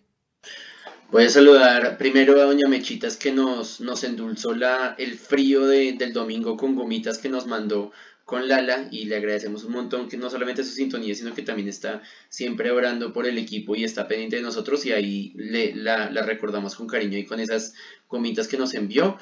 [1.11, 6.13] Voy a saludar primero a Doña Mechitas que nos, nos endulzó la, el frío del
[6.13, 7.91] domingo con gomitas que nos mandó
[8.29, 11.67] con Lala y le agradecemos un montón que no solamente su sintonía, sino que también
[11.67, 16.09] está siempre orando por el equipo y está pendiente de nosotros y ahí le, la,
[16.21, 17.73] recordamos con cariño y con esas
[18.07, 19.17] gomitas que nos envió.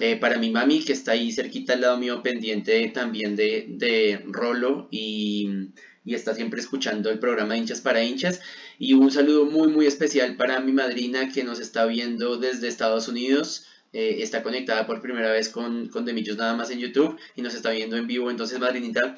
[0.00, 4.24] Eh, para mi mami, que está ahí cerquita al lado mío, pendiente también de, de
[4.28, 5.48] Rolo y,
[6.04, 8.40] y está siempre escuchando el programa hinchas para hinchas.
[8.78, 13.08] Y un saludo muy, muy especial para mi madrina que nos está viendo desde Estados
[13.08, 13.66] Unidos.
[13.92, 17.54] Eh, está conectada por primera vez con, con Demillos nada más en YouTube y nos
[17.54, 18.30] está viendo en vivo.
[18.30, 19.14] Entonces, madrinita,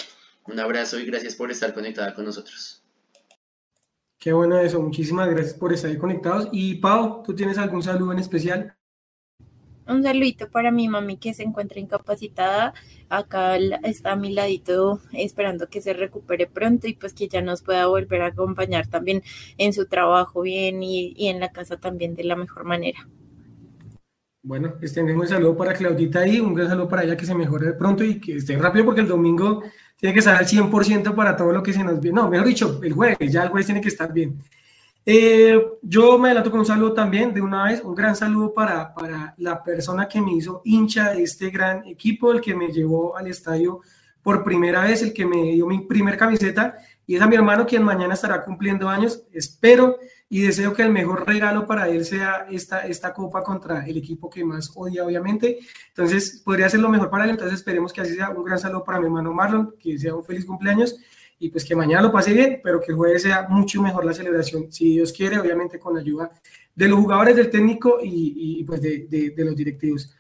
[0.47, 2.83] un abrazo y gracias por estar conectada con nosotros.
[4.19, 6.49] Qué bueno eso, muchísimas gracias por estar ahí conectados.
[6.51, 8.75] Y Pau, ¿tú tienes algún saludo en especial?
[9.87, 12.73] Un saludito para mi mami que se encuentra incapacitada.
[13.11, 17.63] Acá está a mi ladito esperando que se recupere pronto y pues que ya nos
[17.63, 19.23] pueda volver a acompañar también
[19.59, 23.07] en su trabajo bien y, y en la casa también de la mejor manera.
[24.47, 27.73] Bueno, extendemos un saludo para Claudita ahí, un gran saludo para ella que se mejore
[27.73, 29.63] pronto y que esté rápido porque el domingo
[29.97, 32.21] tiene que estar al 100% para todo lo que se nos viene.
[32.21, 34.39] No, mejor dicho, el jueves, ya el jueves tiene que estar bien.
[35.07, 38.93] Eh, yo me adelanto con un saludo también de una vez, un gran saludo para,
[38.93, 43.17] para la persona que me hizo hincha de este gran equipo, el que me llevó
[43.17, 43.81] al estadio
[44.23, 46.77] por primera vez, el que me dio mi primer camiseta
[47.07, 49.23] y es a mi hermano quien mañana estará cumpliendo años.
[49.33, 49.97] Espero
[50.29, 54.29] y deseo que el mejor regalo para él sea esta, esta copa contra el equipo
[54.29, 55.59] que más odia, obviamente.
[55.89, 57.31] Entonces, podría ser lo mejor para él.
[57.31, 58.31] Entonces, esperemos que así sea.
[58.31, 60.97] Un gran saludo para mi hermano Marlon, que sea un feliz cumpleaños
[61.39, 64.13] y pues que mañana lo pase bien, pero que el jueves sea mucho mejor la
[64.13, 66.31] celebración, si Dios quiere, obviamente con la ayuda
[66.75, 70.15] de los jugadores, del técnico y, y pues de, de, los directivos.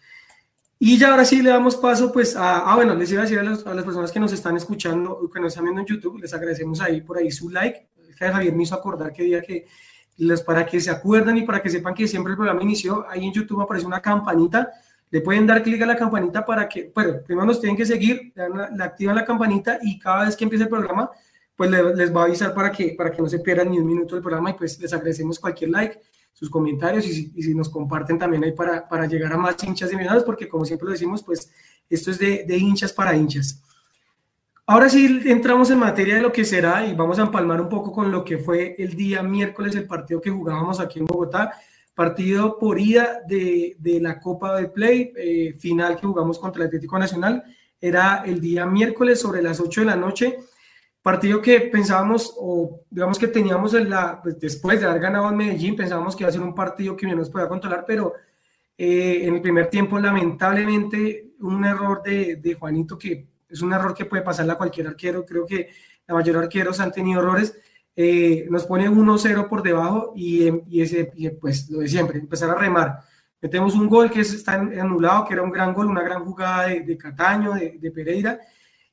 [0.78, 3.38] Y ya ahora sí le damos paso pues a, ah, bueno, les iba a decir
[3.38, 6.34] a, a, las personas que nos están escuchando, que nos están viendo en YouTube, les
[6.34, 7.88] agradecemos ahí por ahí su like.
[8.18, 9.66] Javier me hizo acordar que día que
[10.16, 13.24] les, para que se acuerden y para que sepan que siempre el programa inició, ahí
[13.26, 14.72] en YouTube aparece una campanita,
[15.10, 18.32] le pueden dar clic a la campanita para que, bueno, primero nos tienen que seguir,
[18.34, 21.10] le activan la campanita y cada vez que empiece el programa,
[21.56, 24.14] pues les va a avisar para que, para que no se pierdan ni un minuto
[24.14, 26.00] del programa y pues les agradecemos cualquier like,
[26.32, 29.96] sus comentarios y si, nos comparten también ahí para, para llegar a más hinchas de
[29.96, 31.48] millonarios, porque como siempre lo decimos, pues
[31.88, 33.62] esto es de, de hinchas para hinchas.
[34.66, 37.92] Ahora sí entramos en materia de lo que será y vamos a empalmar un poco
[37.92, 41.52] con lo que fue el día miércoles el partido que jugábamos aquí en Bogotá,
[41.94, 46.68] partido por ida de, de la Copa de Play, eh, final que jugamos contra el
[46.68, 47.44] Atlético Nacional,
[47.78, 50.38] era el día miércoles sobre las 8 de la noche,
[51.02, 55.36] partido que pensábamos o digamos que teníamos en la, pues, después de haber ganado en
[55.36, 58.14] Medellín, pensábamos que iba a ser un partido que bien nos podía controlar, pero
[58.78, 64.04] eh, en el primer tiempo lamentablemente un error de Juanito que es un error que
[64.04, 65.70] puede pasarle a cualquier arquero, creo que
[66.06, 67.56] la mayoría de arqueros han tenido errores,
[67.96, 72.54] eh, nos pone 1-0 por debajo y, y ese, pues lo de siempre, empezar a
[72.54, 73.00] remar.
[73.40, 76.96] Metemos un gol que está anulado, que era un gran gol, una gran jugada de,
[76.96, 78.40] Cataño, de, Pereira,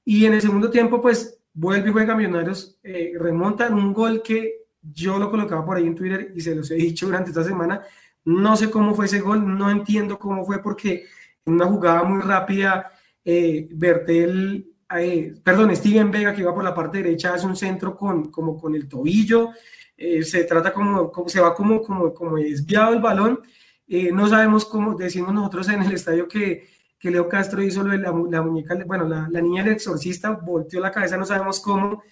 [0.03, 4.65] y en el segundo tiempo, pues vuelve y juega Millonarios, eh, remontan un gol que
[4.81, 7.81] yo lo colocaba por ahí en Twitter y se los he dicho durante esta semana.
[8.25, 11.05] No sé cómo fue ese gol, no entiendo cómo fue porque
[11.45, 12.91] en una jugada muy rápida
[13.23, 17.95] eh, Bertel, eh, perdón, Steven Vega que iba por la parte derecha hace un centro
[17.95, 19.49] con, como con el tobillo,
[19.97, 23.39] eh, se trata como, como, se va como, como, como desviado el balón,
[23.87, 26.67] eh, no sabemos cómo, decimos nosotros en el estadio que,
[26.97, 30.79] que Leo Castro hizo lo de la, muñeca, bueno, la, la, niña del exorcista volteó
[30.79, 32.03] la cabeza, no sabemos cómo,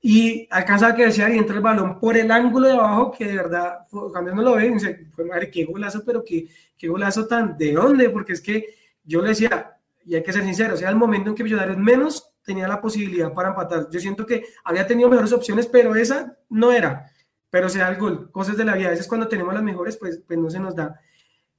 [0.00, 3.36] y alcanza a que y entra el balón por el ángulo de abajo, que de
[3.36, 7.72] verdad, cuando uno lo ve, dice, madre, qué golazo, pero qué, qué golazo tan, ¿de
[7.72, 8.10] dónde?
[8.10, 9.77] Porque es que yo le decía,
[10.08, 13.30] y hay que ser sinceros, sea el momento en que Millonarios menos tenía la posibilidad
[13.34, 13.88] para empatar.
[13.90, 17.12] Yo siento que había tenido mejores opciones, pero esa no era.
[17.50, 18.88] Pero sea el gol, cosas de la vida.
[18.88, 20.98] A veces cuando tenemos las mejores, pues, pues no se nos da.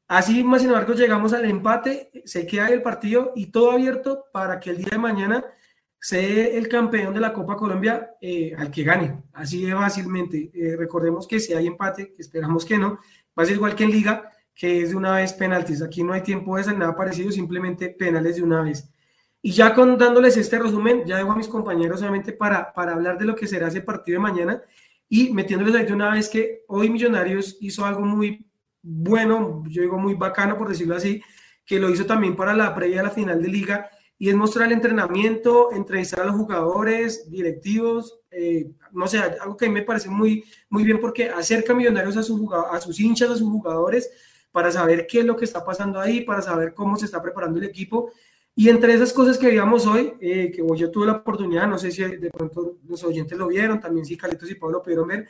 [0.08, 4.60] Así, más sin embargo, llegamos al empate, se queda el partido y todo abierto para
[4.60, 5.46] que el día de mañana
[6.02, 9.26] sea el campeón de la Copa Colombia eh, al que gane.
[9.34, 10.50] Así de fácilmente.
[10.56, 12.98] Eh, recordemos que si hay empate, esperamos que no,
[13.38, 15.82] va a ser igual que en Liga, que es de una vez penaltis.
[15.82, 18.92] Aquí no hay tiempo de nada parecido, simplemente penales de una vez.
[19.42, 23.18] Y ya con dándoles este resumen, ya dejo a mis compañeros solamente para, para hablar
[23.18, 24.62] de lo que será ese partido de mañana
[25.08, 28.46] y metiéndoles ahí de una vez que hoy Millonarios hizo algo muy
[28.82, 31.22] bueno, yo digo muy bacano por decirlo así,
[31.66, 34.68] que lo hizo también para la previa a la final de liga y es mostrar
[34.68, 39.84] el entrenamiento, entrevistar a los jugadores, directivos, eh, no sé, algo que a mí me
[39.84, 43.50] parece muy, muy bien porque acerca a Millonarios a, sus a sus hinchas, a sus
[43.50, 44.12] jugadores,
[44.52, 47.60] para saber qué es lo que está pasando ahí, para saber cómo se está preparando
[47.60, 48.12] el equipo.
[48.56, 51.92] Y entre esas cosas que veíamos hoy, eh, que yo tuve la oportunidad, no sé
[51.92, 55.28] si de pronto los oyentes lo vieron, también si Calitos y Pablo pudieron ver,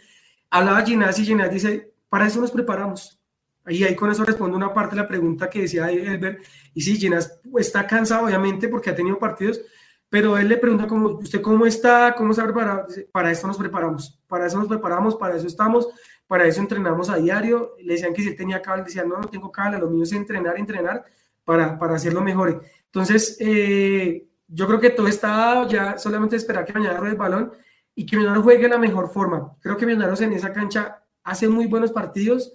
[0.50, 3.20] hablaba Ginás y Ginás dice, para eso nos preparamos.
[3.68, 6.40] Y ahí con eso responde una parte de la pregunta que decía Elber.
[6.74, 9.62] Y sí, Ginás está cansado, obviamente, porque ha tenido partidos,
[10.10, 12.16] pero él le pregunta, cómo, ¿usted cómo está?
[12.18, 12.88] ¿Cómo se ha preparado?
[13.12, 15.88] Para eso nos preparamos, para eso nos preparamos, para eso estamos,
[16.26, 17.76] para eso entrenamos a diario.
[17.80, 20.12] Le decían que si él tenía cable, decía, no, no tengo cable, lo mío es
[20.12, 21.06] entrenar, entrenar
[21.44, 22.64] para, para hacerlo mejor.
[22.86, 27.52] Entonces, eh, yo creo que todo está ya solamente esperar que mañana ruede el balón
[27.94, 29.56] y que Millonarios juegue de la mejor forma.
[29.60, 32.52] Creo que Millonarios en esa cancha hace muy buenos partidos.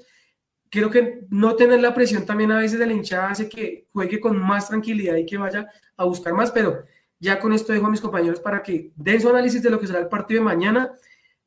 [0.70, 4.18] Creo que no tener la presión también a veces de la hinchada hace que juegue
[4.18, 6.84] con más tranquilidad y que vaya a buscar más, pero
[7.18, 9.86] ya con esto dejo a mis compañeros para que den su análisis de lo que
[9.86, 10.92] será el partido de mañana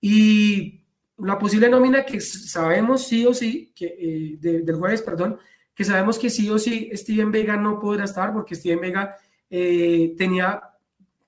[0.02, 0.82] y
[1.18, 5.38] la posible nómina que sabemos sí o sí, que, eh, del jueves, perdón,
[5.74, 9.16] que sabemos que sí o sí Steven Vega no podrá estar porque Steven Vega
[9.50, 10.62] eh, tenía,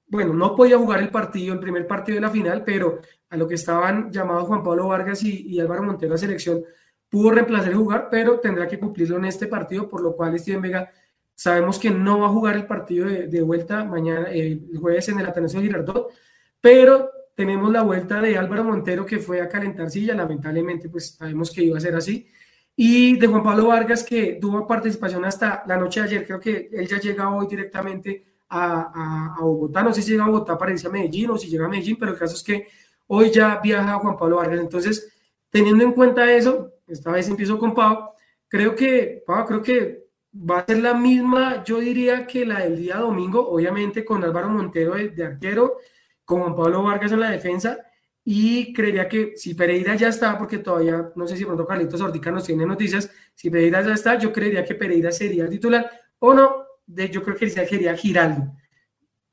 [0.07, 3.47] bueno, no podía jugar el partido, el primer partido de la final, pero a lo
[3.47, 6.63] que estaban llamados Juan Pablo Vargas y, Álvaro Montero a selección,
[7.09, 10.61] pudo reemplazar el jugar, pero tendrá que cumplirlo en este partido, por lo cual Steven
[10.61, 10.91] Vega
[11.39, 15.25] sabemos que no va a jugar el partido de, vuelta mañana, el jueves en el
[15.25, 16.11] Ateneo Girardot,
[16.59, 21.49] pero tenemos la vuelta de Álvaro Montero que fue a calentar silla, lamentablemente pues sabemos
[21.51, 22.27] que iba a ser así.
[22.75, 26.69] Y de Juan Pablo Vargas que tuvo participación hasta la noche de ayer, creo que
[26.73, 30.73] él ya llega hoy directamente a, a, Bogotá, no sé si llega a Bogotá para
[30.73, 32.67] irse a Medellín o si llega a Medellín, pero el caso es que
[33.07, 34.59] hoy ya viaja Juan Pablo Vargas.
[34.59, 35.09] Entonces,
[35.49, 38.09] teniendo en cuenta eso, esta vez empiezo con Pau,
[38.49, 39.98] creo que, Pau, creo que
[40.39, 44.49] va a ser la misma, yo diría que la del día domingo, obviamente con Álvaro
[44.49, 45.77] Montero de, arquero,
[46.23, 47.77] con Juan Pablo Vargas en la defensa
[48.23, 52.31] y creería que si Pereira ya está, porque todavía no sé si pronto Carlitos Ortica
[52.31, 56.65] nos tiene noticias, si Pereira ya está, yo creería que Pereira sería titular o no,
[56.85, 58.53] yo creo que sería Giraldo.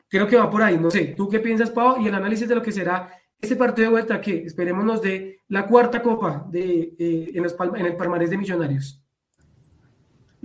[0.08, 1.14] Creo que va por ahí, no sé.
[1.16, 2.00] ¿Tú qué piensas, Pau?
[2.00, 5.66] Y el análisis de lo que será este partido de vuelta que esperémonos de la
[5.66, 9.05] cuarta copa de, eh, en, en el palmarés de Millonarios.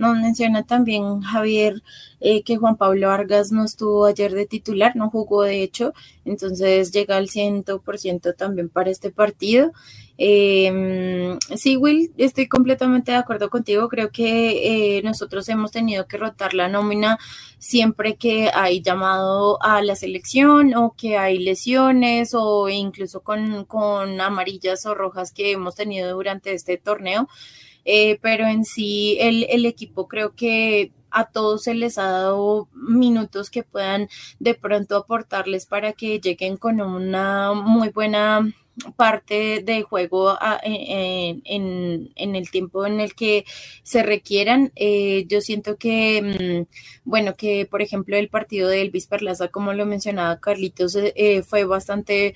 [0.02, 1.80] Nos menciona también Javier
[2.18, 5.92] eh, que Juan Pablo Vargas no estuvo ayer de titular, no jugó de hecho,
[6.24, 9.70] entonces llega al 100% también para este partido.
[10.18, 13.88] Eh, sí, Will, estoy completamente de acuerdo contigo.
[13.88, 17.18] Creo que eh, nosotros hemos tenido que rotar la nómina
[17.58, 24.20] siempre que hay llamado a la selección o que hay lesiones o incluso con, con
[24.20, 27.28] amarillas o rojas que hemos tenido durante este torneo.
[27.84, 32.68] Eh, pero en sí el, el equipo creo que a todos se les ha dado
[32.74, 34.08] minutos que puedan
[34.38, 38.52] de pronto aportarles para que lleguen con una muy buena
[38.96, 41.42] parte de juego en,
[42.16, 43.44] en, el tiempo en el que
[43.82, 44.72] se requieran.
[44.76, 46.74] Eh, yo siento que, mm,
[47.04, 51.64] bueno, que por ejemplo el partido de Elvis Perlaza, como lo mencionaba Carlitos, eh, fue
[51.64, 52.34] bastante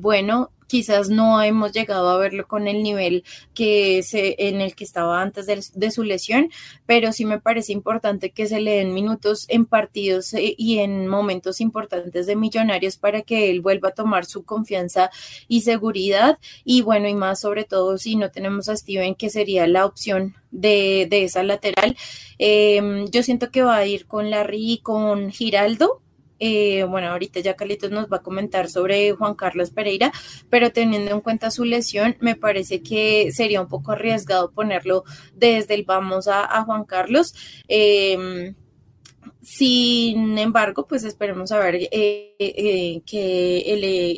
[0.00, 4.84] bueno quizás no hemos llegado a verlo con el nivel que se, en el que
[4.84, 6.48] estaba antes de, su lesión,
[6.86, 11.08] pero sí me parece importante que se le den minutos en partidos eh, y en
[11.08, 15.10] momentos importantes de Millonarios para que él vuelva a tomar su confianza
[15.46, 19.66] y seguridad y bueno, y más sobre todo si no tenemos a Steven, que sería
[19.66, 21.98] la opción de, esa lateral.
[22.38, 26.00] Em, yo siento que va a ir con Larry y con Giraldo
[26.44, 30.10] eh, bueno, ahorita ya Carlitos nos va a comentar sobre Juan Carlos Pereira,
[30.50, 35.04] pero teniendo en cuenta su lesión, me parece que sería un poco arriesgado ponerlo
[35.36, 37.36] desde el vamos a, Juan Carlos.
[37.68, 38.54] Eh,
[39.42, 43.58] sin embargo, pues esperemos a ver eh, eh, que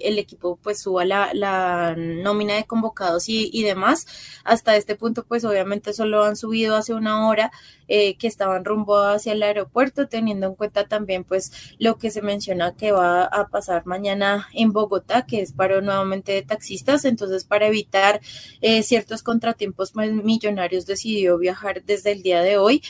[0.04, 4.06] el, equipo pues suba la, nómina de convocados y, demás.
[4.44, 7.50] Hasta este punto, pues obviamente solo han subido hace una hora
[7.88, 12.20] eh, que estaban rumbo hacia el aeropuerto, teniendo en cuenta también pues lo que se
[12.20, 17.06] menciona que va a pasar mañana en Bogotá, que es paro nuevamente de taxistas.
[17.06, 18.20] Entonces, para evitar
[18.82, 22.82] ciertos contratiempos, pues Millonarios decidió viajar desde el día de hoy.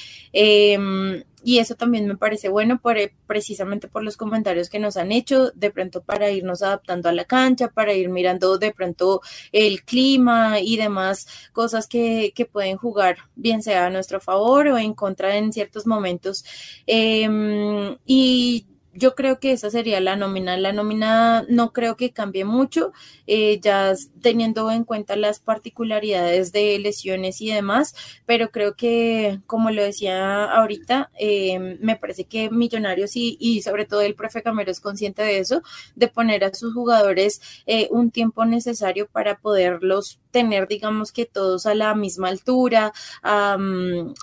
[1.44, 5.12] Y eso también me parece bueno por, eh, precisamente por los comentarios que nos han
[5.12, 9.20] hecho, de pronto para irnos adaptando a la cancha, para ir mirando de pronto
[9.52, 14.78] el clima y demás cosas que, que pueden jugar, bien sea a nuestro favor o
[14.78, 16.44] en contra en ciertos momentos.
[16.86, 20.56] Em, y yo creo que esa sería la nómina.
[20.56, 22.92] La nómina no creo que cambie mucho,
[23.26, 27.94] eh, ya teniendo en cuenta las particularidades de lesiones y demás,
[28.26, 33.84] pero creo que, como lo decía ahorita, eh, me parece que Millonarios y, y, sobre
[33.84, 35.62] todo el profe Camero es consciente de eso,
[35.96, 41.66] de poner a sus jugadores eh, un tiempo necesario para poderlos tener, digamos que todos
[41.66, 42.92] a la misma altura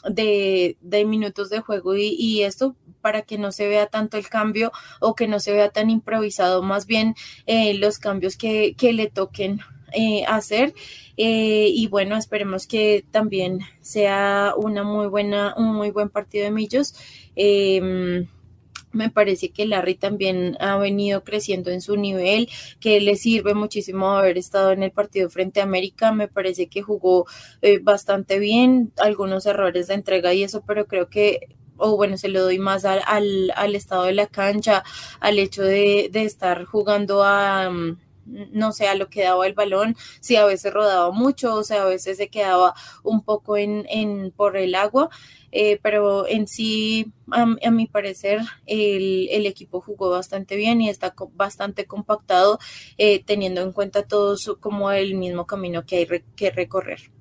[0.10, 4.30] de, de, minutos de juego y, y esto para que no se vea tanto el
[4.30, 9.10] cambio o que no se vea tan improvisado, más bien eh, los cambios que, le
[9.10, 9.60] toquen
[9.94, 10.74] eh, hacer.
[11.18, 16.52] Eh, y bueno, esperemos que también sea una muy buena, un muy buen partido de
[16.52, 16.96] Millos.
[17.36, 18.28] Em,
[18.94, 22.50] me parece que Larry también ha venido creciendo en su nivel,
[22.82, 26.12] que le sirve muchísimo haber estado en el partido frente a América.
[26.12, 27.26] Me parece que jugó
[27.84, 31.48] bastante bien, algunos errores de entrega y eso, pero creo que
[31.82, 33.02] o bueno, se lo doy más al,
[33.56, 34.84] al, estado de la cancha,
[35.20, 39.96] al hecho de, estar jugando a mm, no sé, a lo que daba el balón,
[40.20, 42.74] si a veces rodaba mucho, o sea, a veces se quedaba
[43.04, 45.10] un poco en, en por el agua,
[45.52, 51.14] eh, pero en sí, a, mi parecer, el, el, equipo jugó bastante bien y está
[51.34, 52.60] bastante compactado,
[52.98, 57.12] eh, teniendo en cuenta todo como el mismo camino que hay que recorrer.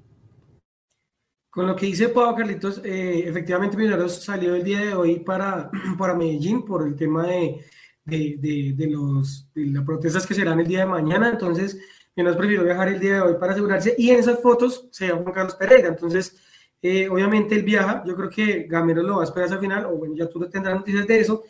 [1.51, 5.69] Con lo que dice Pablo Carlitos, eh, efectivamente Millonarios salió el día de hoy para,
[5.99, 7.65] para Medellín por el tema de,
[8.05, 11.77] de, de, los, de las protestas que serán el día de mañana, entonces
[12.15, 15.13] Millonarios prefirió viajar el día de hoy para asegurarse y en esas fotos se ve
[15.13, 16.37] Juan Carlos Pereira, entonces
[16.81, 19.87] eh, obviamente él viaja, yo creo que Gamero lo va a esperar hasta el final,
[19.87, 21.43] o bueno, ya tú tendrás noticias de eso,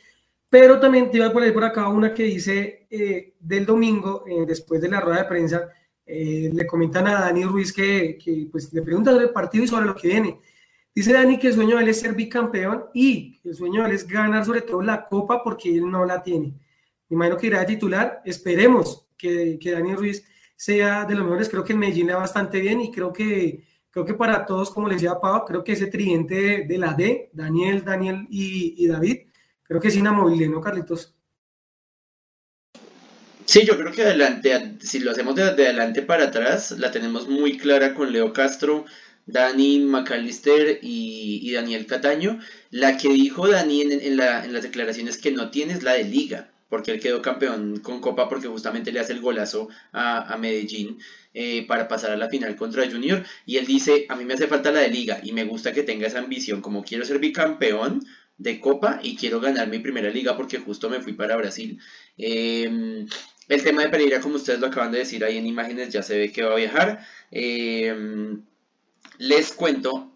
[0.49, 4.81] pero también te iba a poner por acá una que dice eh, del domingo, después
[4.81, 5.69] de la rueda de prensa,
[6.13, 9.69] eh, le comentan a Dani Ruiz que, que, pues, le preguntan sobre el partido y
[9.69, 10.41] sobre lo que viene.
[10.93, 13.95] Dice Dani que el sueño de él es ser bicampeón y el sueño de él
[13.95, 16.59] es ganar sobre todo la copa porque él no la tiene.
[17.09, 18.23] Me imagino que irá a titular.
[18.25, 20.25] Esperemos que, que Dani Ruiz
[20.57, 21.49] sea de los mejores.
[21.49, 24.71] Creo que el Medellín le va bastante bien y creo que, creo que para todos,
[24.71, 28.89] como les decía Pau, creo que ese tridente de, la D, Daniel, Daniel y, y
[28.89, 29.29] David,
[29.63, 31.17] creo que es inamovible, ¿no, Carlitos?
[33.51, 37.59] Sí, yo creo que adelante, si lo hacemos de, adelante para atrás, la tenemos muy
[37.59, 38.85] clara con Leo Castro,
[39.27, 42.39] Dani McAllister y, Daniel Cataño.
[42.71, 46.53] La que dijo Dani en, las declaraciones que no tiene es la de liga.
[46.69, 51.01] porque él quedó campeón con Copa porque justamente le hace el golazo a, Medellín
[51.35, 53.25] eh, para pasar a la final contra Junior.
[53.47, 55.83] Y él dice, a mí me hace falta la de liga y me gusta que
[55.83, 58.01] tenga esa ambición, como quiero ser bicampeón
[58.41, 61.79] de Copa y quiero ganar mi primera liga porque justo me fui para Brasil.
[62.17, 63.07] Em,
[63.51, 66.17] el tema de Pereira, como ustedes lo acaban de decir ahí en imágenes, ya se
[66.17, 67.05] ve que va a viajar.
[67.33, 68.43] Em,
[69.19, 70.13] les cuento,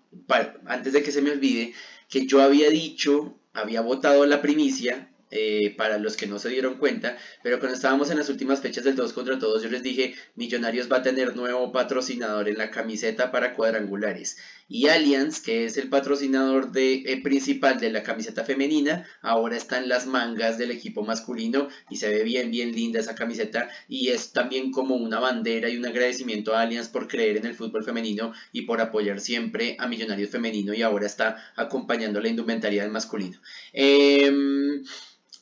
[0.67, 1.75] antes de que se me olvide,
[2.09, 6.77] que yo había dicho, había votado la primicia eh, para los que no se dieron
[6.77, 10.15] cuenta, pero cuando estábamos en las últimas fechas del 2 contra todos, yo les dije,
[10.37, 14.37] Millonarios va a tener nuevo patrocinador en la camiseta para cuadrangulares.
[14.69, 19.89] Y Allianz, que es el patrocinador eh, principal de la camiseta femenina, ahora está en
[19.89, 24.33] las mangas del equipo masculino y se ve bien, bien linda esa camiseta y es
[24.33, 28.33] también como una bandera y un agradecimiento a Allianz por creer en el fútbol femenino
[28.53, 33.39] y por apoyar siempre a Millonarios femenino y ahora está acompañando la indumentaria del masculino.
[33.73, 34.33] Eh,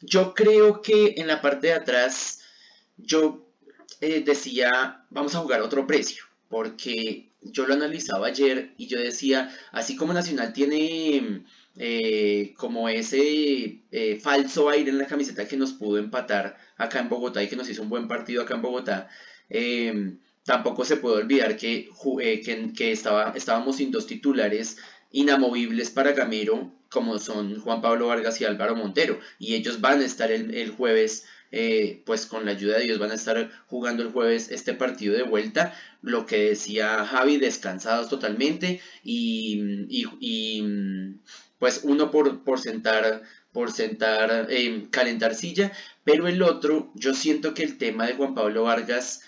[0.00, 2.40] yo creo que en la parte de atrás
[2.96, 3.46] yo
[4.00, 9.54] eh, decía, vamos a jugar otro precio, porque yo lo analizaba ayer y yo decía,
[9.72, 11.44] así como Nacional tiene
[11.76, 17.08] eh, como ese eh, falso aire en la camiseta que nos pudo empatar acá en
[17.08, 19.08] Bogotá y que nos hizo un buen partido acá en Bogotá,
[20.44, 21.88] tampoco se puede olvidar que,
[22.76, 24.78] que, estaba, estábamos sin dos titulares
[25.10, 29.18] inamovibles para Gamero como son Juan Pablo Vargas y Álvaro Montero.
[29.38, 33.12] Y ellos van a estar el, jueves, eh, pues con la ayuda de Dios, van
[33.12, 35.74] a estar jugando el jueves este partido de vuelta.
[36.00, 39.84] Lo que decía Javi, descansados totalmente y,
[41.58, 43.22] pues uno por, por sentar
[43.52, 45.72] por sentar, eh, calentar silla,
[46.04, 49.22] pero el otro, yo siento que el tema de Juan Pablo Vargas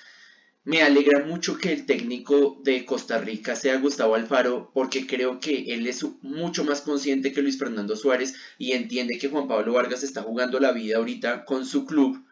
[0.64, 5.74] me alegra mucho que el técnico de Costa Rica sea Gustavo Alfaro porque creo que
[5.74, 10.02] él es mucho más consciente que Luis Fernando Suárez y entiende que Juan Pablo Vargas
[10.02, 12.23] está jugando la vida ahorita con su club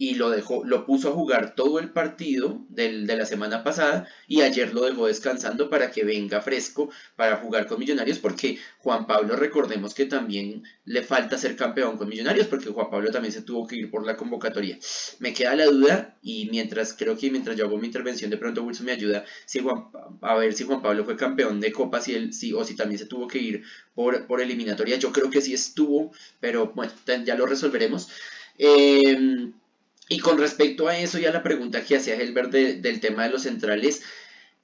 [0.00, 4.08] y lo dejó, lo puso a jugar todo el partido del, de la semana pasada
[4.26, 9.06] y ayer lo dejó descansando para que venga fresco para jugar con Millonarios porque Juan
[9.06, 13.42] Pablo recordemos que también le falta ser campeón con Millonarios porque Juan Pablo también se
[13.42, 14.78] tuvo que ir por la convocatoria.
[15.18, 18.62] Me queda la duda y mientras creo que mientras yo hago mi intervención de pronto
[18.62, 19.26] Wilson me ayuda
[20.22, 22.98] a ver si Juan Pablo fue campeón de Copa si él, si, o si también
[22.98, 24.96] se tuvo que ir por, por eliminatoria.
[24.96, 26.90] Yo creo que sí estuvo, pero bueno,
[27.26, 28.08] ya lo resolveremos.
[28.56, 29.50] Eh,
[30.10, 33.30] y con respecto a eso y a la pregunta que hacía Helbert del tema de
[33.30, 34.02] los centrales,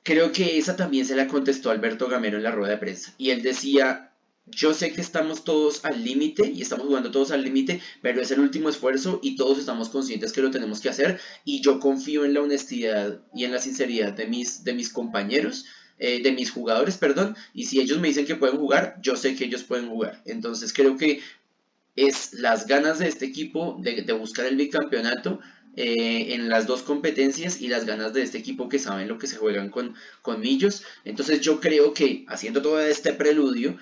[0.02, 3.14] creo que esa también se la contestó Alberto Gamero en la rueda de prensa.
[3.16, 4.12] Y él decía,
[4.46, 8.32] yo sé que estamos todos al límite y estamos jugando todos al límite, pero es
[8.32, 11.20] el último esfuerzo y todos estamos conscientes que lo tenemos que hacer.
[11.44, 15.64] Y yo confío en la honestidad y en la sinceridad de mis, de mis compañeros.
[15.98, 19.34] Eh, de mis jugadores, perdón, y si ellos me dicen que pueden jugar, yo sé
[19.34, 20.20] que ellos pueden jugar.
[20.26, 21.22] Entonces creo que
[21.96, 25.40] es las ganas de este equipo de, buscar el bicampeonato
[25.76, 29.26] eh, en las dos competencias y las ganas de este equipo que saben lo que
[29.26, 30.84] se juegan con, con Millos.
[31.04, 33.78] Entonces yo creo que haciendo todo este preludio,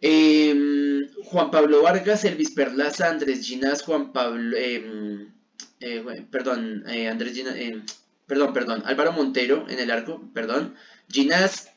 [0.00, 5.32] em, Juan Pablo Vargas, Elvis Perlaza, Andrés Ginás, Juan Pablo, em,
[5.80, 7.84] eh, perdón, eh, Andrés Ginás, em,
[8.26, 10.74] perdón, perdón, Álvaro Montero en el arco, perdón,
[11.10, 11.70] Ginás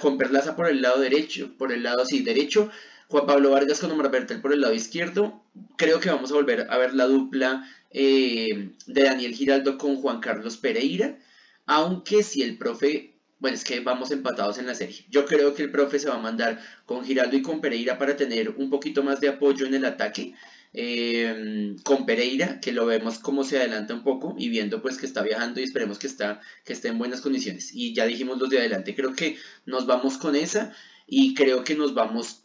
[0.00, 2.70] con Perlaza por el lado derecho, por el lado así derecho,
[3.14, 5.40] Juan Pablo Vargas con Omar Bertel por el lado izquierdo.
[5.76, 10.18] Creo que vamos a volver a ver la dupla eh, de Daniel Giraldo con Juan
[10.18, 11.16] Carlos Pereira.
[11.64, 15.06] Aunque si el profe, bueno, es que vamos empatados en la serie.
[15.10, 18.16] Yo creo que el profe se va a mandar con Giraldo y con Pereira para
[18.16, 20.34] tener un poquito más de apoyo en el ataque.
[20.72, 25.06] Eh, con Pereira, que lo vemos como se adelanta un poco y viendo pues que
[25.06, 27.72] está viajando y esperemos que, está, que esté en buenas condiciones.
[27.72, 30.74] Y ya dijimos los de adelante, creo que nos vamos con esa
[31.06, 32.43] y creo que nos vamos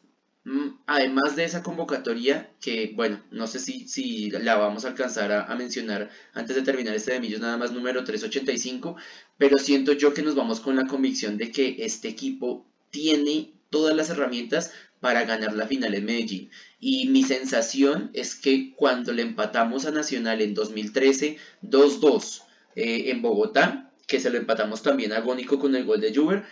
[0.85, 5.55] además de esa convocatoria, que bueno, no sé si, si la vamos a alcanzar a,
[5.55, 8.95] mencionar antes de terminar este de Millos, nada más número 385,
[9.37, 13.95] pero siento yo que nos vamos con la convicción de que este equipo tiene todas
[13.95, 16.49] las herramientas para ganar la final en Medellín.
[16.79, 22.41] Y mi sensación es que cuando le empatamos a Nacional en 2013, 2-2
[22.75, 26.45] eh, en Bogotá, que se lo empatamos también agónico con el gol de Juber,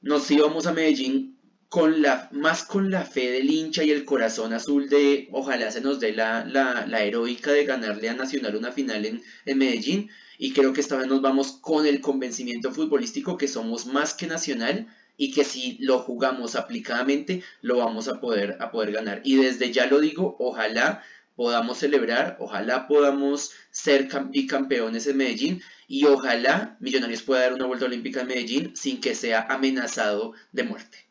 [0.00, 1.35] nos íbamos a Medellín
[1.68, 5.80] con la, más con la fe del hincha y el corazón azul de ojalá se
[5.80, 10.10] nos dé la, la, heroica de ganarle a Nacional una final en, en, Medellín.
[10.38, 14.26] Y creo que esta vez nos vamos con el convencimiento futbolístico que somos más que
[14.26, 14.86] Nacional
[15.16, 19.22] y que si lo jugamos aplicadamente lo vamos a poder, a poder ganar.
[19.24, 21.02] Y desde ya lo digo ojalá
[21.34, 27.86] podamos celebrar ojalá podamos ser bicampeones en Medellín y ojalá Millonarios pueda dar una vuelta
[27.86, 31.05] olímpica en Medellín sin que sea amenazado de muerte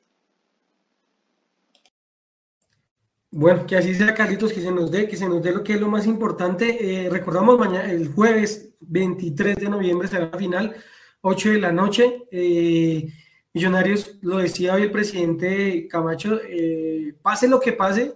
[3.37, 5.73] Bueno, que así sea, Carlitos, que se nos dé, que se nos dé lo que
[5.73, 7.03] es lo más importante.
[7.03, 10.73] Eh, recordamos mañana, el jueves 23 de noviembre será la final,
[11.19, 12.23] 8 de la noche.
[12.31, 13.11] Eh,
[13.53, 18.15] Millonarios, lo decía hoy el presidente Camacho, eh, pase lo que pase,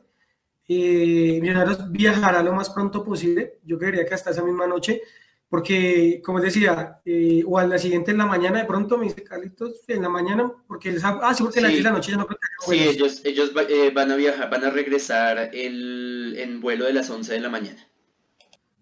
[0.70, 3.60] Millonarios viajará lo más pronto posible.
[3.66, 5.02] Yo creería que hasta esa misma noche
[5.50, 9.24] porque, como decía, eh, o a la siguiente en la mañana, de pronto me dice
[9.24, 11.82] Carlitos, en la mañana, porque les ah, sí, porque sí.
[11.82, 14.70] la noche ya no creo que Sí, ellos, ellos eh, van a viajar, van a
[14.70, 17.80] regresar el, en vuelo de las 11 de la mañana.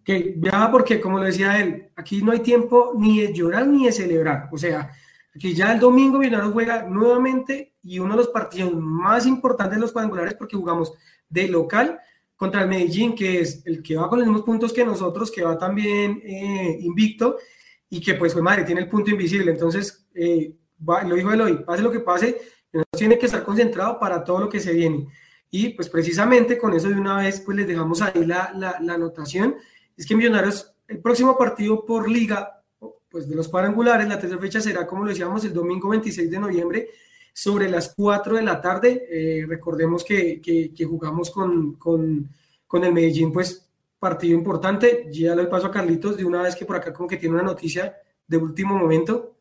[0.04, 3.86] Que viaja porque, como lo decía él, aquí no hay tiempo ni de llorar ni
[3.86, 4.50] de celebrar.
[4.52, 4.92] O sea,
[5.34, 9.82] aquí ya el domingo Millonarios juega nuevamente y uno de los partidos más importantes de
[9.82, 10.94] los cuadrangulares porque jugamos
[11.30, 12.00] de local
[12.38, 15.42] contra el Medellín, que es el que va con los mismos puntos que nosotros, que
[15.42, 17.38] va también eh, invicto
[17.90, 19.52] y que pues, fue madre, tiene el punto invisible.
[19.52, 22.40] Entonces, eh, lo dijo Eloy, pase lo que pase,
[22.92, 25.08] tiene que estar concentrado para todo lo que se viene.
[25.50, 28.94] Y pues precisamente con eso de una vez, pues les dejamos ahí la, la, la
[28.94, 29.56] anotación.
[29.96, 32.64] Es que Millonarios, el próximo partido por liga,
[33.10, 36.40] pues de los cuadrangulares, la tercera fecha será, como lo decíamos, el domingo 26 de
[36.40, 36.90] noviembre
[37.38, 39.06] sobre las 4 de la tarde.
[39.12, 42.28] Eh, recordemos que, que, jugamos con, con,
[42.66, 43.70] con, el Medellín, pues
[44.00, 45.06] partido importante.
[45.12, 47.44] Ya le paso a Carlitos de una vez que por acá como que tiene una
[47.44, 49.36] noticia de último momento.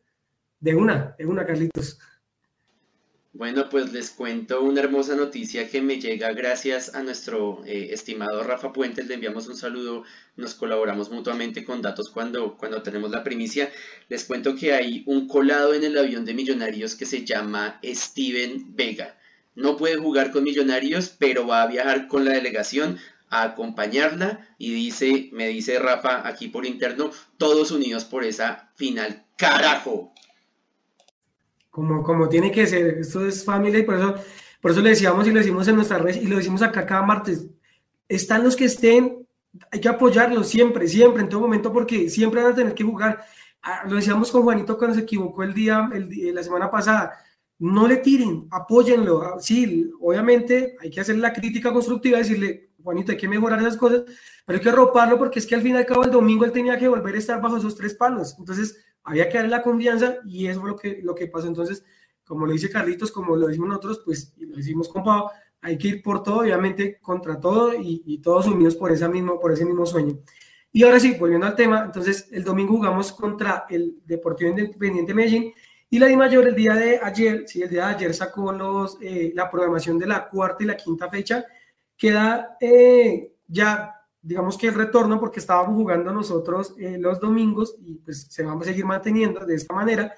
[0.59, 1.97] De una, de una, Carlitos.
[3.37, 8.41] Bueno, pues les cuento una hermosa noticia que me llega gracias a nuestro eh, estimado
[8.41, 9.05] Rafa Puentes.
[9.05, 10.05] Le enviamos un saludo,
[10.37, 13.71] nos colaboramos mutuamente con datos cuando, cuando tenemos la primicia.
[14.09, 18.75] Les cuento que hay un colado en el avión de Millonarios que se llama Steven
[18.75, 19.19] Vega.
[19.53, 22.97] No puede jugar con Millonarios, pero va a viajar con la delegación
[23.29, 29.25] a acompañarla y dice, me dice Rafa aquí por interno, todos unidos por esa final.
[29.37, 30.11] ¡Carajo!
[31.77, 32.97] Como, como tiene que ser.
[32.97, 34.15] Esto es familia y por eso,
[34.59, 37.03] por eso le decíamos y lo decimos en nuestras redes y lo decimos acá cada
[37.03, 37.45] martes.
[38.09, 39.27] Están los que estén,
[39.71, 43.23] hay que apoyarlos siempre, siempre, en todo momento, porque siempre van a tener que jugar.
[43.61, 47.13] Ah, lo decíamos con Juanito cuando se equivocó el día, el, la semana pasada.
[47.59, 49.21] No le tiren, apóyenlo.
[49.21, 53.77] Ah, sí, obviamente hay que hacer la crítica constructiva, decirle, Juanito, hay que mejorar esas
[53.77, 54.01] cosas,
[54.47, 56.51] pero hay que roparlo porque es que al fin y al cabo el domingo él
[56.51, 58.35] tenía que volver a estar bajo esos tres palos.
[58.39, 61.47] Entonces, había que darle la confianza y eso fue lo que, lo que pasó.
[61.47, 61.83] Entonces,
[62.25, 65.29] como lo dice Carlitos, como lo decimos nosotros, pues lo decimos con Pau,
[65.61, 69.53] hay que ir por todo, obviamente contra todo y, todos unidos por, esa mismo, por
[69.53, 70.19] ese mismo sueño.
[70.73, 75.53] Y ahora sí, volviendo al tema, entonces el domingo jugamos contra el Deportivo Independiente Medellín
[75.89, 78.97] y la Di Mayor el día de ayer, sí, el día de ayer sacó los,
[79.01, 81.45] eh, la programación de la cuarta y la quinta fecha,
[81.95, 83.96] queda eh, ya
[84.27, 88.63] digamos que el retorno, porque estábamos jugando nosotros eh, los domingos y pues se vamos
[88.63, 90.13] a seguir manteniendo de esta manera.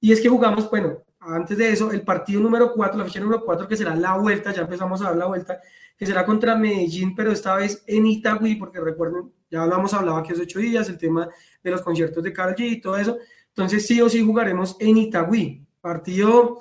[0.00, 3.44] Y es que jugamos, bueno, antes de eso, el partido número 4, la fecha número
[3.44, 5.60] 4, que será la vuelta, ya empezamos a dar la vuelta,
[5.96, 10.32] que será contra Medellín, pero esta vez en Itagüí, porque recuerden, ya hablamos, hablaba aquí
[10.32, 11.28] hace ocho días, el tema
[11.62, 13.16] de los conciertos de Karol G y todo eso.
[13.46, 15.64] Entonces, sí o sí jugaremos en Itagüí.
[15.80, 16.58] Partido,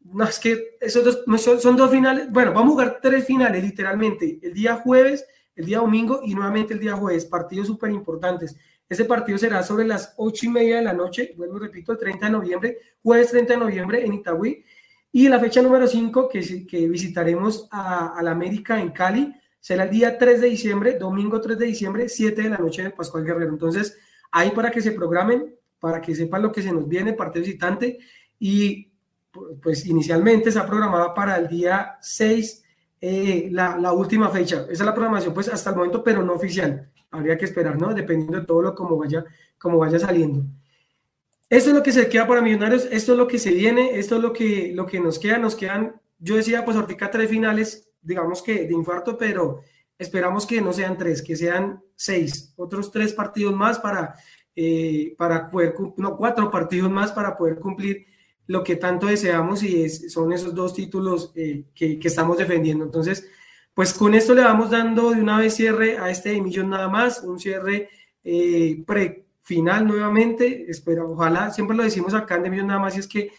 [0.00, 4.38] no, es que esos dos, son dos finales, bueno, vamos a jugar tres finales, literalmente,
[4.42, 5.24] el día jueves
[5.54, 8.56] el día domingo y nuevamente el día jueves, partidos súper importantes.
[8.88, 12.26] Ese partido será sobre las ocho y media de la noche, vuelvo repito, el 30
[12.26, 14.64] de noviembre, jueves 30 de noviembre en Itagüí.
[15.12, 19.90] Y la fecha número 5 que, que visitaremos a, la América en Cali será el
[19.90, 23.50] día 3 de diciembre, domingo 3 de diciembre, 7 de la noche en Pascual Guerrero.
[23.50, 23.96] Entonces,
[24.30, 27.98] ahí para que se programen, para que sepan lo que se nos viene, parte visitante.
[28.38, 28.90] Y
[29.62, 32.61] pues inicialmente está programada para el día 6
[33.04, 34.62] eh, la, última fecha.
[34.62, 36.88] Esa es la programación, pues hasta el momento, pero no oficial.
[37.10, 37.92] Habría que esperar, ¿no?
[37.92, 39.24] Dependiendo de todo lo como vaya,
[39.58, 40.44] como vaya saliendo.
[41.50, 44.16] Esto es lo que se queda para Millonarios, esto es lo que se viene, esto
[44.16, 45.36] es lo que, lo que nos queda.
[45.38, 49.62] Nos quedan, yo decía, pues ahorita tres finales, digamos que de infarto, pero
[49.98, 54.14] esperamos que no sean tres, que sean seis, otros tres partidos más para,
[54.54, 58.06] eh, para poder, no, cuatro partidos más para poder cumplir
[58.46, 62.84] lo que tanto deseamos y es, son esos dos títulos eh, que, estamos defendiendo.
[62.84, 63.28] Entonces,
[63.74, 67.22] pues con esto le vamos dando de una vez cierre a este millón nada más,
[67.22, 67.88] un cierre
[68.24, 70.66] eh, pre-final nuevamente.
[70.68, 73.32] Espero, ojalá, siempre lo decimos acá en de millón nada más, y es que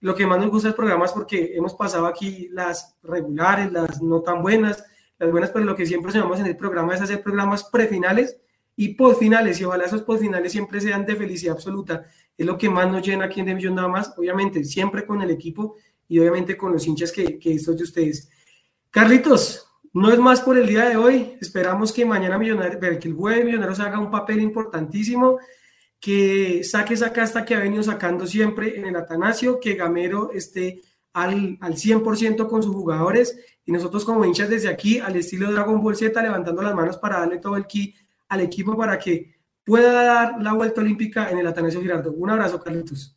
[0.00, 4.02] lo que más nos gusta del programa es porque hemos pasado aquí las regulares, las
[4.02, 4.84] no tan buenas,
[5.18, 8.38] las buenas, pero lo que siempre hacemos en el programa es hacer programas prefinales
[8.74, 12.04] y postfinales, y ojalá esos postfinales siempre sean de felicidad absoluta
[12.36, 15.30] es lo que más nos llena aquí en Millón nada más, obviamente, siempre con el
[15.30, 15.76] equipo
[16.08, 18.30] y obviamente con los hinchas que, que estos de ustedes.
[18.90, 23.14] Carlitos, no es más por el día de hoy, esperamos que mañana Millonarios, que el
[23.14, 25.38] jueves Millonarios haga un papel importantísimo,
[25.98, 30.82] que saque esa casta que ha venido sacando siempre en el Atanasio, que Gamero esté
[31.14, 35.82] al, al 100% con sus jugadores y nosotros como hinchas desde aquí, al estilo Dragon
[35.82, 37.94] Ball Z, levantando las manos para darle todo el ki
[38.28, 39.35] al equipo para que
[39.66, 42.14] pueda dar la vuelta olímpica en el Atanasio Girardot.
[42.16, 43.14] Un abrazo, Carlitos.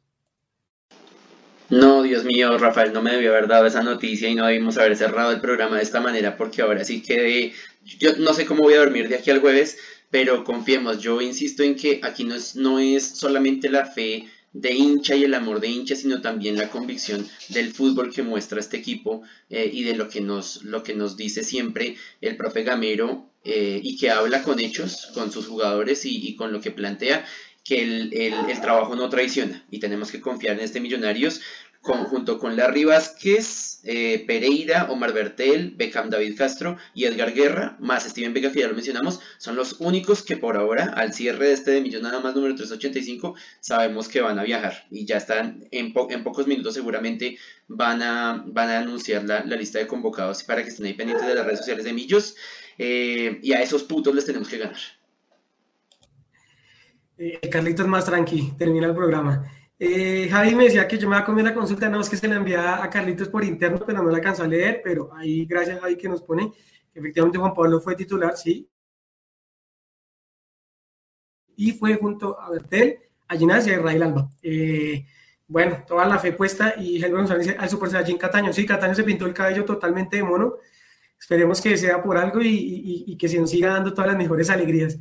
[1.70, 4.98] No, Dios mío, Rafael, no me debió haber dado esa noticia y no debimos haber
[4.98, 7.54] cerrado el programa de esta manera porque ahora sí quedé,
[8.00, 9.78] yo no sé cómo voy a dormir de aquí al jueves,
[10.10, 14.74] pero confiemos, yo insisto en que aquí no es, no es solamente la fe de
[14.74, 18.78] hincha y el amor de hincha, sino también la convicción del fútbol que muestra este
[18.78, 23.30] equipo eh, y de lo que, nos, lo que nos dice siempre el profe Gamero
[23.44, 27.26] eh, y que habla con hechos, con sus jugadores y, con lo que plantea
[27.64, 29.66] que el, el, trabajo no traiciona.
[29.70, 31.42] Y tenemos que confiar en este Millonarios
[31.82, 38.04] junto con Larry Vázquez, eh, Pereira, Omar Bertel, Beckham David Castro y Edgar Guerra, más
[38.04, 41.54] Steven Vega, que ya lo mencionamos, son los únicos que por ahora, al cierre de
[41.54, 45.68] este de Millón nada más número 385, sabemos que van a viajar y ya están
[45.72, 50.64] en, en pocos minutos seguramente van a, van a anunciar la, lista de convocados para
[50.64, 52.36] que estén ahí pendientes de las redes sociales de Millos
[52.78, 54.78] eh, y a esos putos les tenemos que ganar.
[57.18, 59.59] Eh, Carlitos más tranqui, termina el programa.
[59.82, 62.18] Eh, Javi me decía que yo me iba a comer la consulta, no, es que
[62.18, 65.46] se la envía a Carlitos por interno, pero no la alcanzó a leer, pero ahí
[65.46, 66.52] gracias Javi que nos pone,
[66.94, 68.70] efectivamente Juan Pablo fue titular, sí.
[71.56, 74.30] Y fue junto a Bertel, a Gimnasia y Israel Alba.
[74.42, 75.06] Eh,
[75.48, 78.54] bueno, toda la fe puesta y Helber González dice al Super Saiyan Cataño.
[78.54, 80.56] Sí, Cataño se pintó el cabello totalmente de mono.
[81.20, 84.98] Esperemos que sea por algo y, que se nos siga dando todas las mejores alegrías.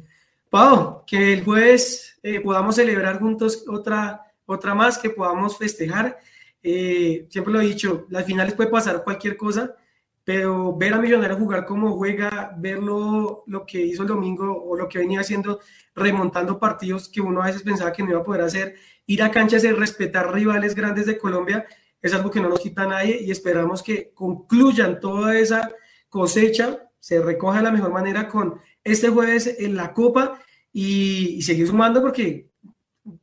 [0.51, 6.19] Pau, que el jueves eh, podamos celebrar juntos otra otra más que podamos festejar.
[6.63, 9.77] Eh, siempre lo he dicho, las finales puede pasar cualquier cosa,
[10.25, 14.89] pero ver a Millonarios jugar como juega, verlo lo que hizo el domingo o lo
[14.89, 15.61] que venía haciendo,
[15.95, 18.77] remontando partidos que uno a veces pensaba que no iba a poder hacer,
[19.07, 21.67] ir a canchas y respetar rivales grandes de Colombia,
[22.01, 25.71] es algo que no nos quita nadie y esperamos que concluyan toda esa
[26.09, 30.41] cosecha, se recoja de la mejor manera con este jueves en la Copa
[30.73, 32.48] y, y seguir sumando porque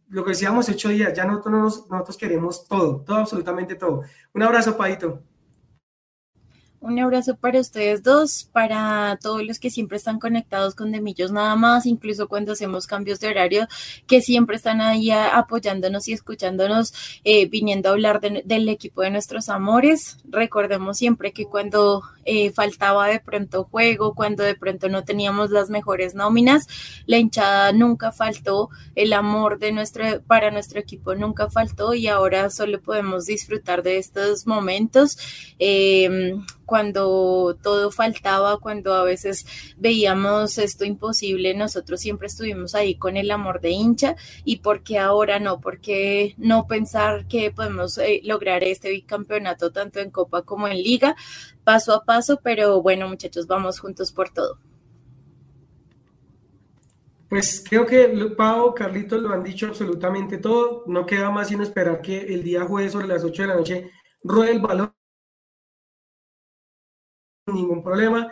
[0.09, 4.03] lo que decíamos ocho días, ya nosotros, nosotros queremos todo, todo, absolutamente todo.
[4.33, 5.21] Un abrazo, Paito.
[6.85, 11.55] Un abrazo para ustedes dos, para todos los que siempre están conectados con Demillos nada
[11.55, 13.67] más, incluso cuando hacemos cambios de horario,
[14.05, 19.49] que siempre están ahí apoyándonos y escuchándonos, eh, viniendo a hablar del equipo de nuestros
[19.49, 20.19] amores.
[20.29, 25.71] Recordemos siempre que cuando eh, faltaba de pronto juego, cuando de pronto no teníamos las
[25.71, 26.67] mejores nóminas,
[27.07, 32.51] la hinchada nunca faltó, el amor de nuestro, para nuestro equipo nunca faltó y ahora
[32.51, 35.17] solo podemos disfrutar de estos momentos.
[35.57, 36.35] Eh,
[36.65, 39.45] cuando todo faltaba, cuando a veces
[39.77, 44.99] veíamos esto imposible, nosotros siempre estuvimos ahí con el amor de hincha y por qué
[44.99, 50.67] ahora no, porque no pensar que podemos eh, lograr este bicampeonato tanto en Copa como
[50.67, 51.15] en Liga,
[51.63, 54.59] paso a paso, pero bueno muchachos, vamos juntos por todo.
[57.29, 58.07] Pues creo que
[58.37, 60.83] Pau, Carlitos lo han dicho absolutamente todo.
[60.87, 63.91] No queda más sino esperar que el día jueves sobre las 8 de la noche
[64.23, 64.93] ruede el balón
[67.53, 68.31] ningún problema.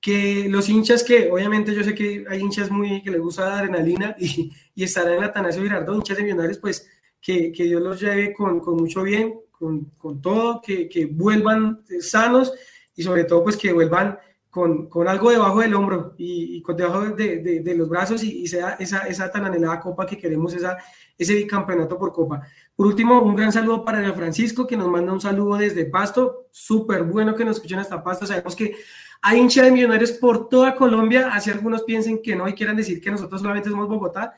[0.00, 3.58] Que los hinchas que, obviamente yo sé que hay hinchas muy que les gusta la
[3.58, 6.88] adrenalina y, y estarán en Atanasio Girardot, hinchas de millonarios, pues
[7.20, 11.82] que, que Dios los lleve con, con mucho bien, con, con todo, que, que, vuelvan
[12.00, 12.52] sanos
[12.94, 14.18] y sobre todo pues que vuelvan
[14.50, 18.42] con, con algo debajo del hombro y, con debajo de, de, de, los brazos y,
[18.42, 20.78] y, sea esa, esa tan anhelada copa que queremos, esa,
[21.18, 22.42] ese bicampeonato por copa.
[22.76, 26.48] Por último, un gran saludo para Francisco, que nos manda un saludo desde Pasto.
[26.50, 28.26] Súper bueno que nos escuchen hasta Pasto.
[28.26, 28.76] Sabemos que
[29.22, 33.00] hay hincha de millonarios por toda Colombia, así algunos piensen que no y quieran decir
[33.00, 34.34] que nosotros solamente somos Bogotá.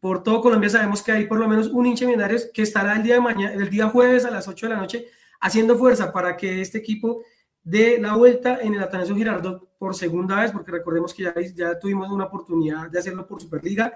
[0.00, 2.94] Por todo Colombia sabemos que hay por lo menos un hincha de millonarios que estará
[2.94, 5.06] el día, de mañana, el día jueves a las 8 de la noche
[5.40, 7.22] haciendo fuerza para que este equipo
[7.62, 11.78] dé la vuelta en el Atanasio Girardot por segunda vez, porque recordemos que ya, ya
[11.78, 13.94] tuvimos una oportunidad de hacerlo por Superliga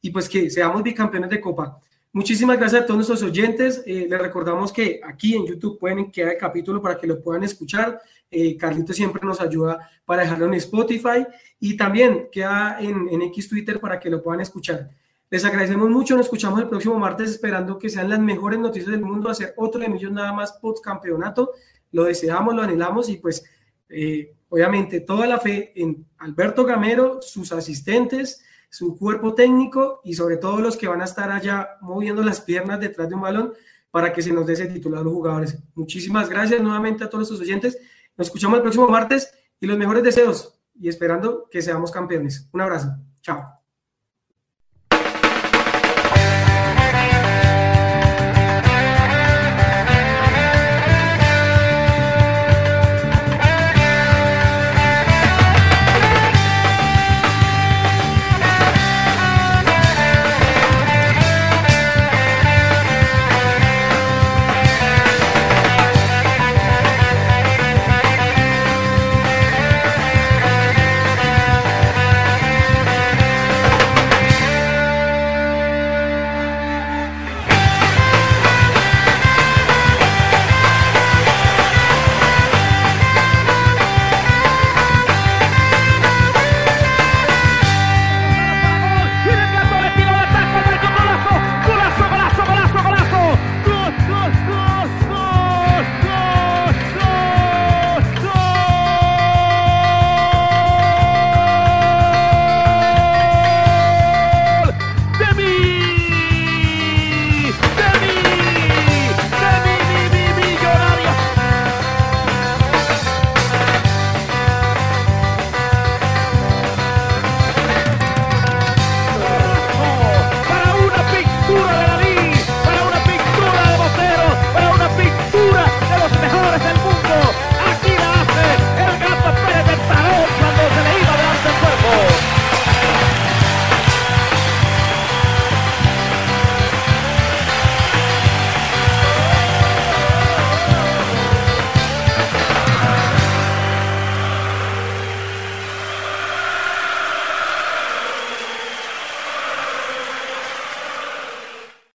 [0.00, 1.80] y pues que seamos bicampeones de Copa.
[2.14, 3.82] Muchísimas gracias a todos nuestros oyentes.
[3.86, 7.42] Eh, les recordamos que aquí en YouTube pueden quedar el capítulo para que lo puedan
[7.42, 8.02] escuchar.
[8.30, 11.26] Eh, Carlito siempre nos ayuda para dejarlo en Spotify
[11.58, 14.90] y también queda en, en X Twitter para que lo puedan escuchar.
[15.30, 16.14] Les agradecemos mucho.
[16.14, 19.30] Nos escuchamos el próximo martes esperando que sean las mejores noticias del mundo.
[19.30, 21.52] Hacer otro de Millón nada más post campeonato.
[21.92, 23.42] Lo deseamos, lo anhelamos y pues
[23.88, 30.38] eh, obviamente toda la fe en Alberto Gamero, sus asistentes su cuerpo técnico y sobre
[30.38, 33.52] todo los que van a estar allá moviendo las piernas detrás de un balón
[33.90, 35.58] para que se nos dé ese titular a los jugadores.
[35.74, 37.78] Muchísimas gracias nuevamente a todos los oyentes.
[38.16, 42.48] Nos escuchamos el próximo martes y los mejores deseos y esperando que seamos campeones.
[42.50, 42.96] Un abrazo.
[43.20, 43.61] Chao.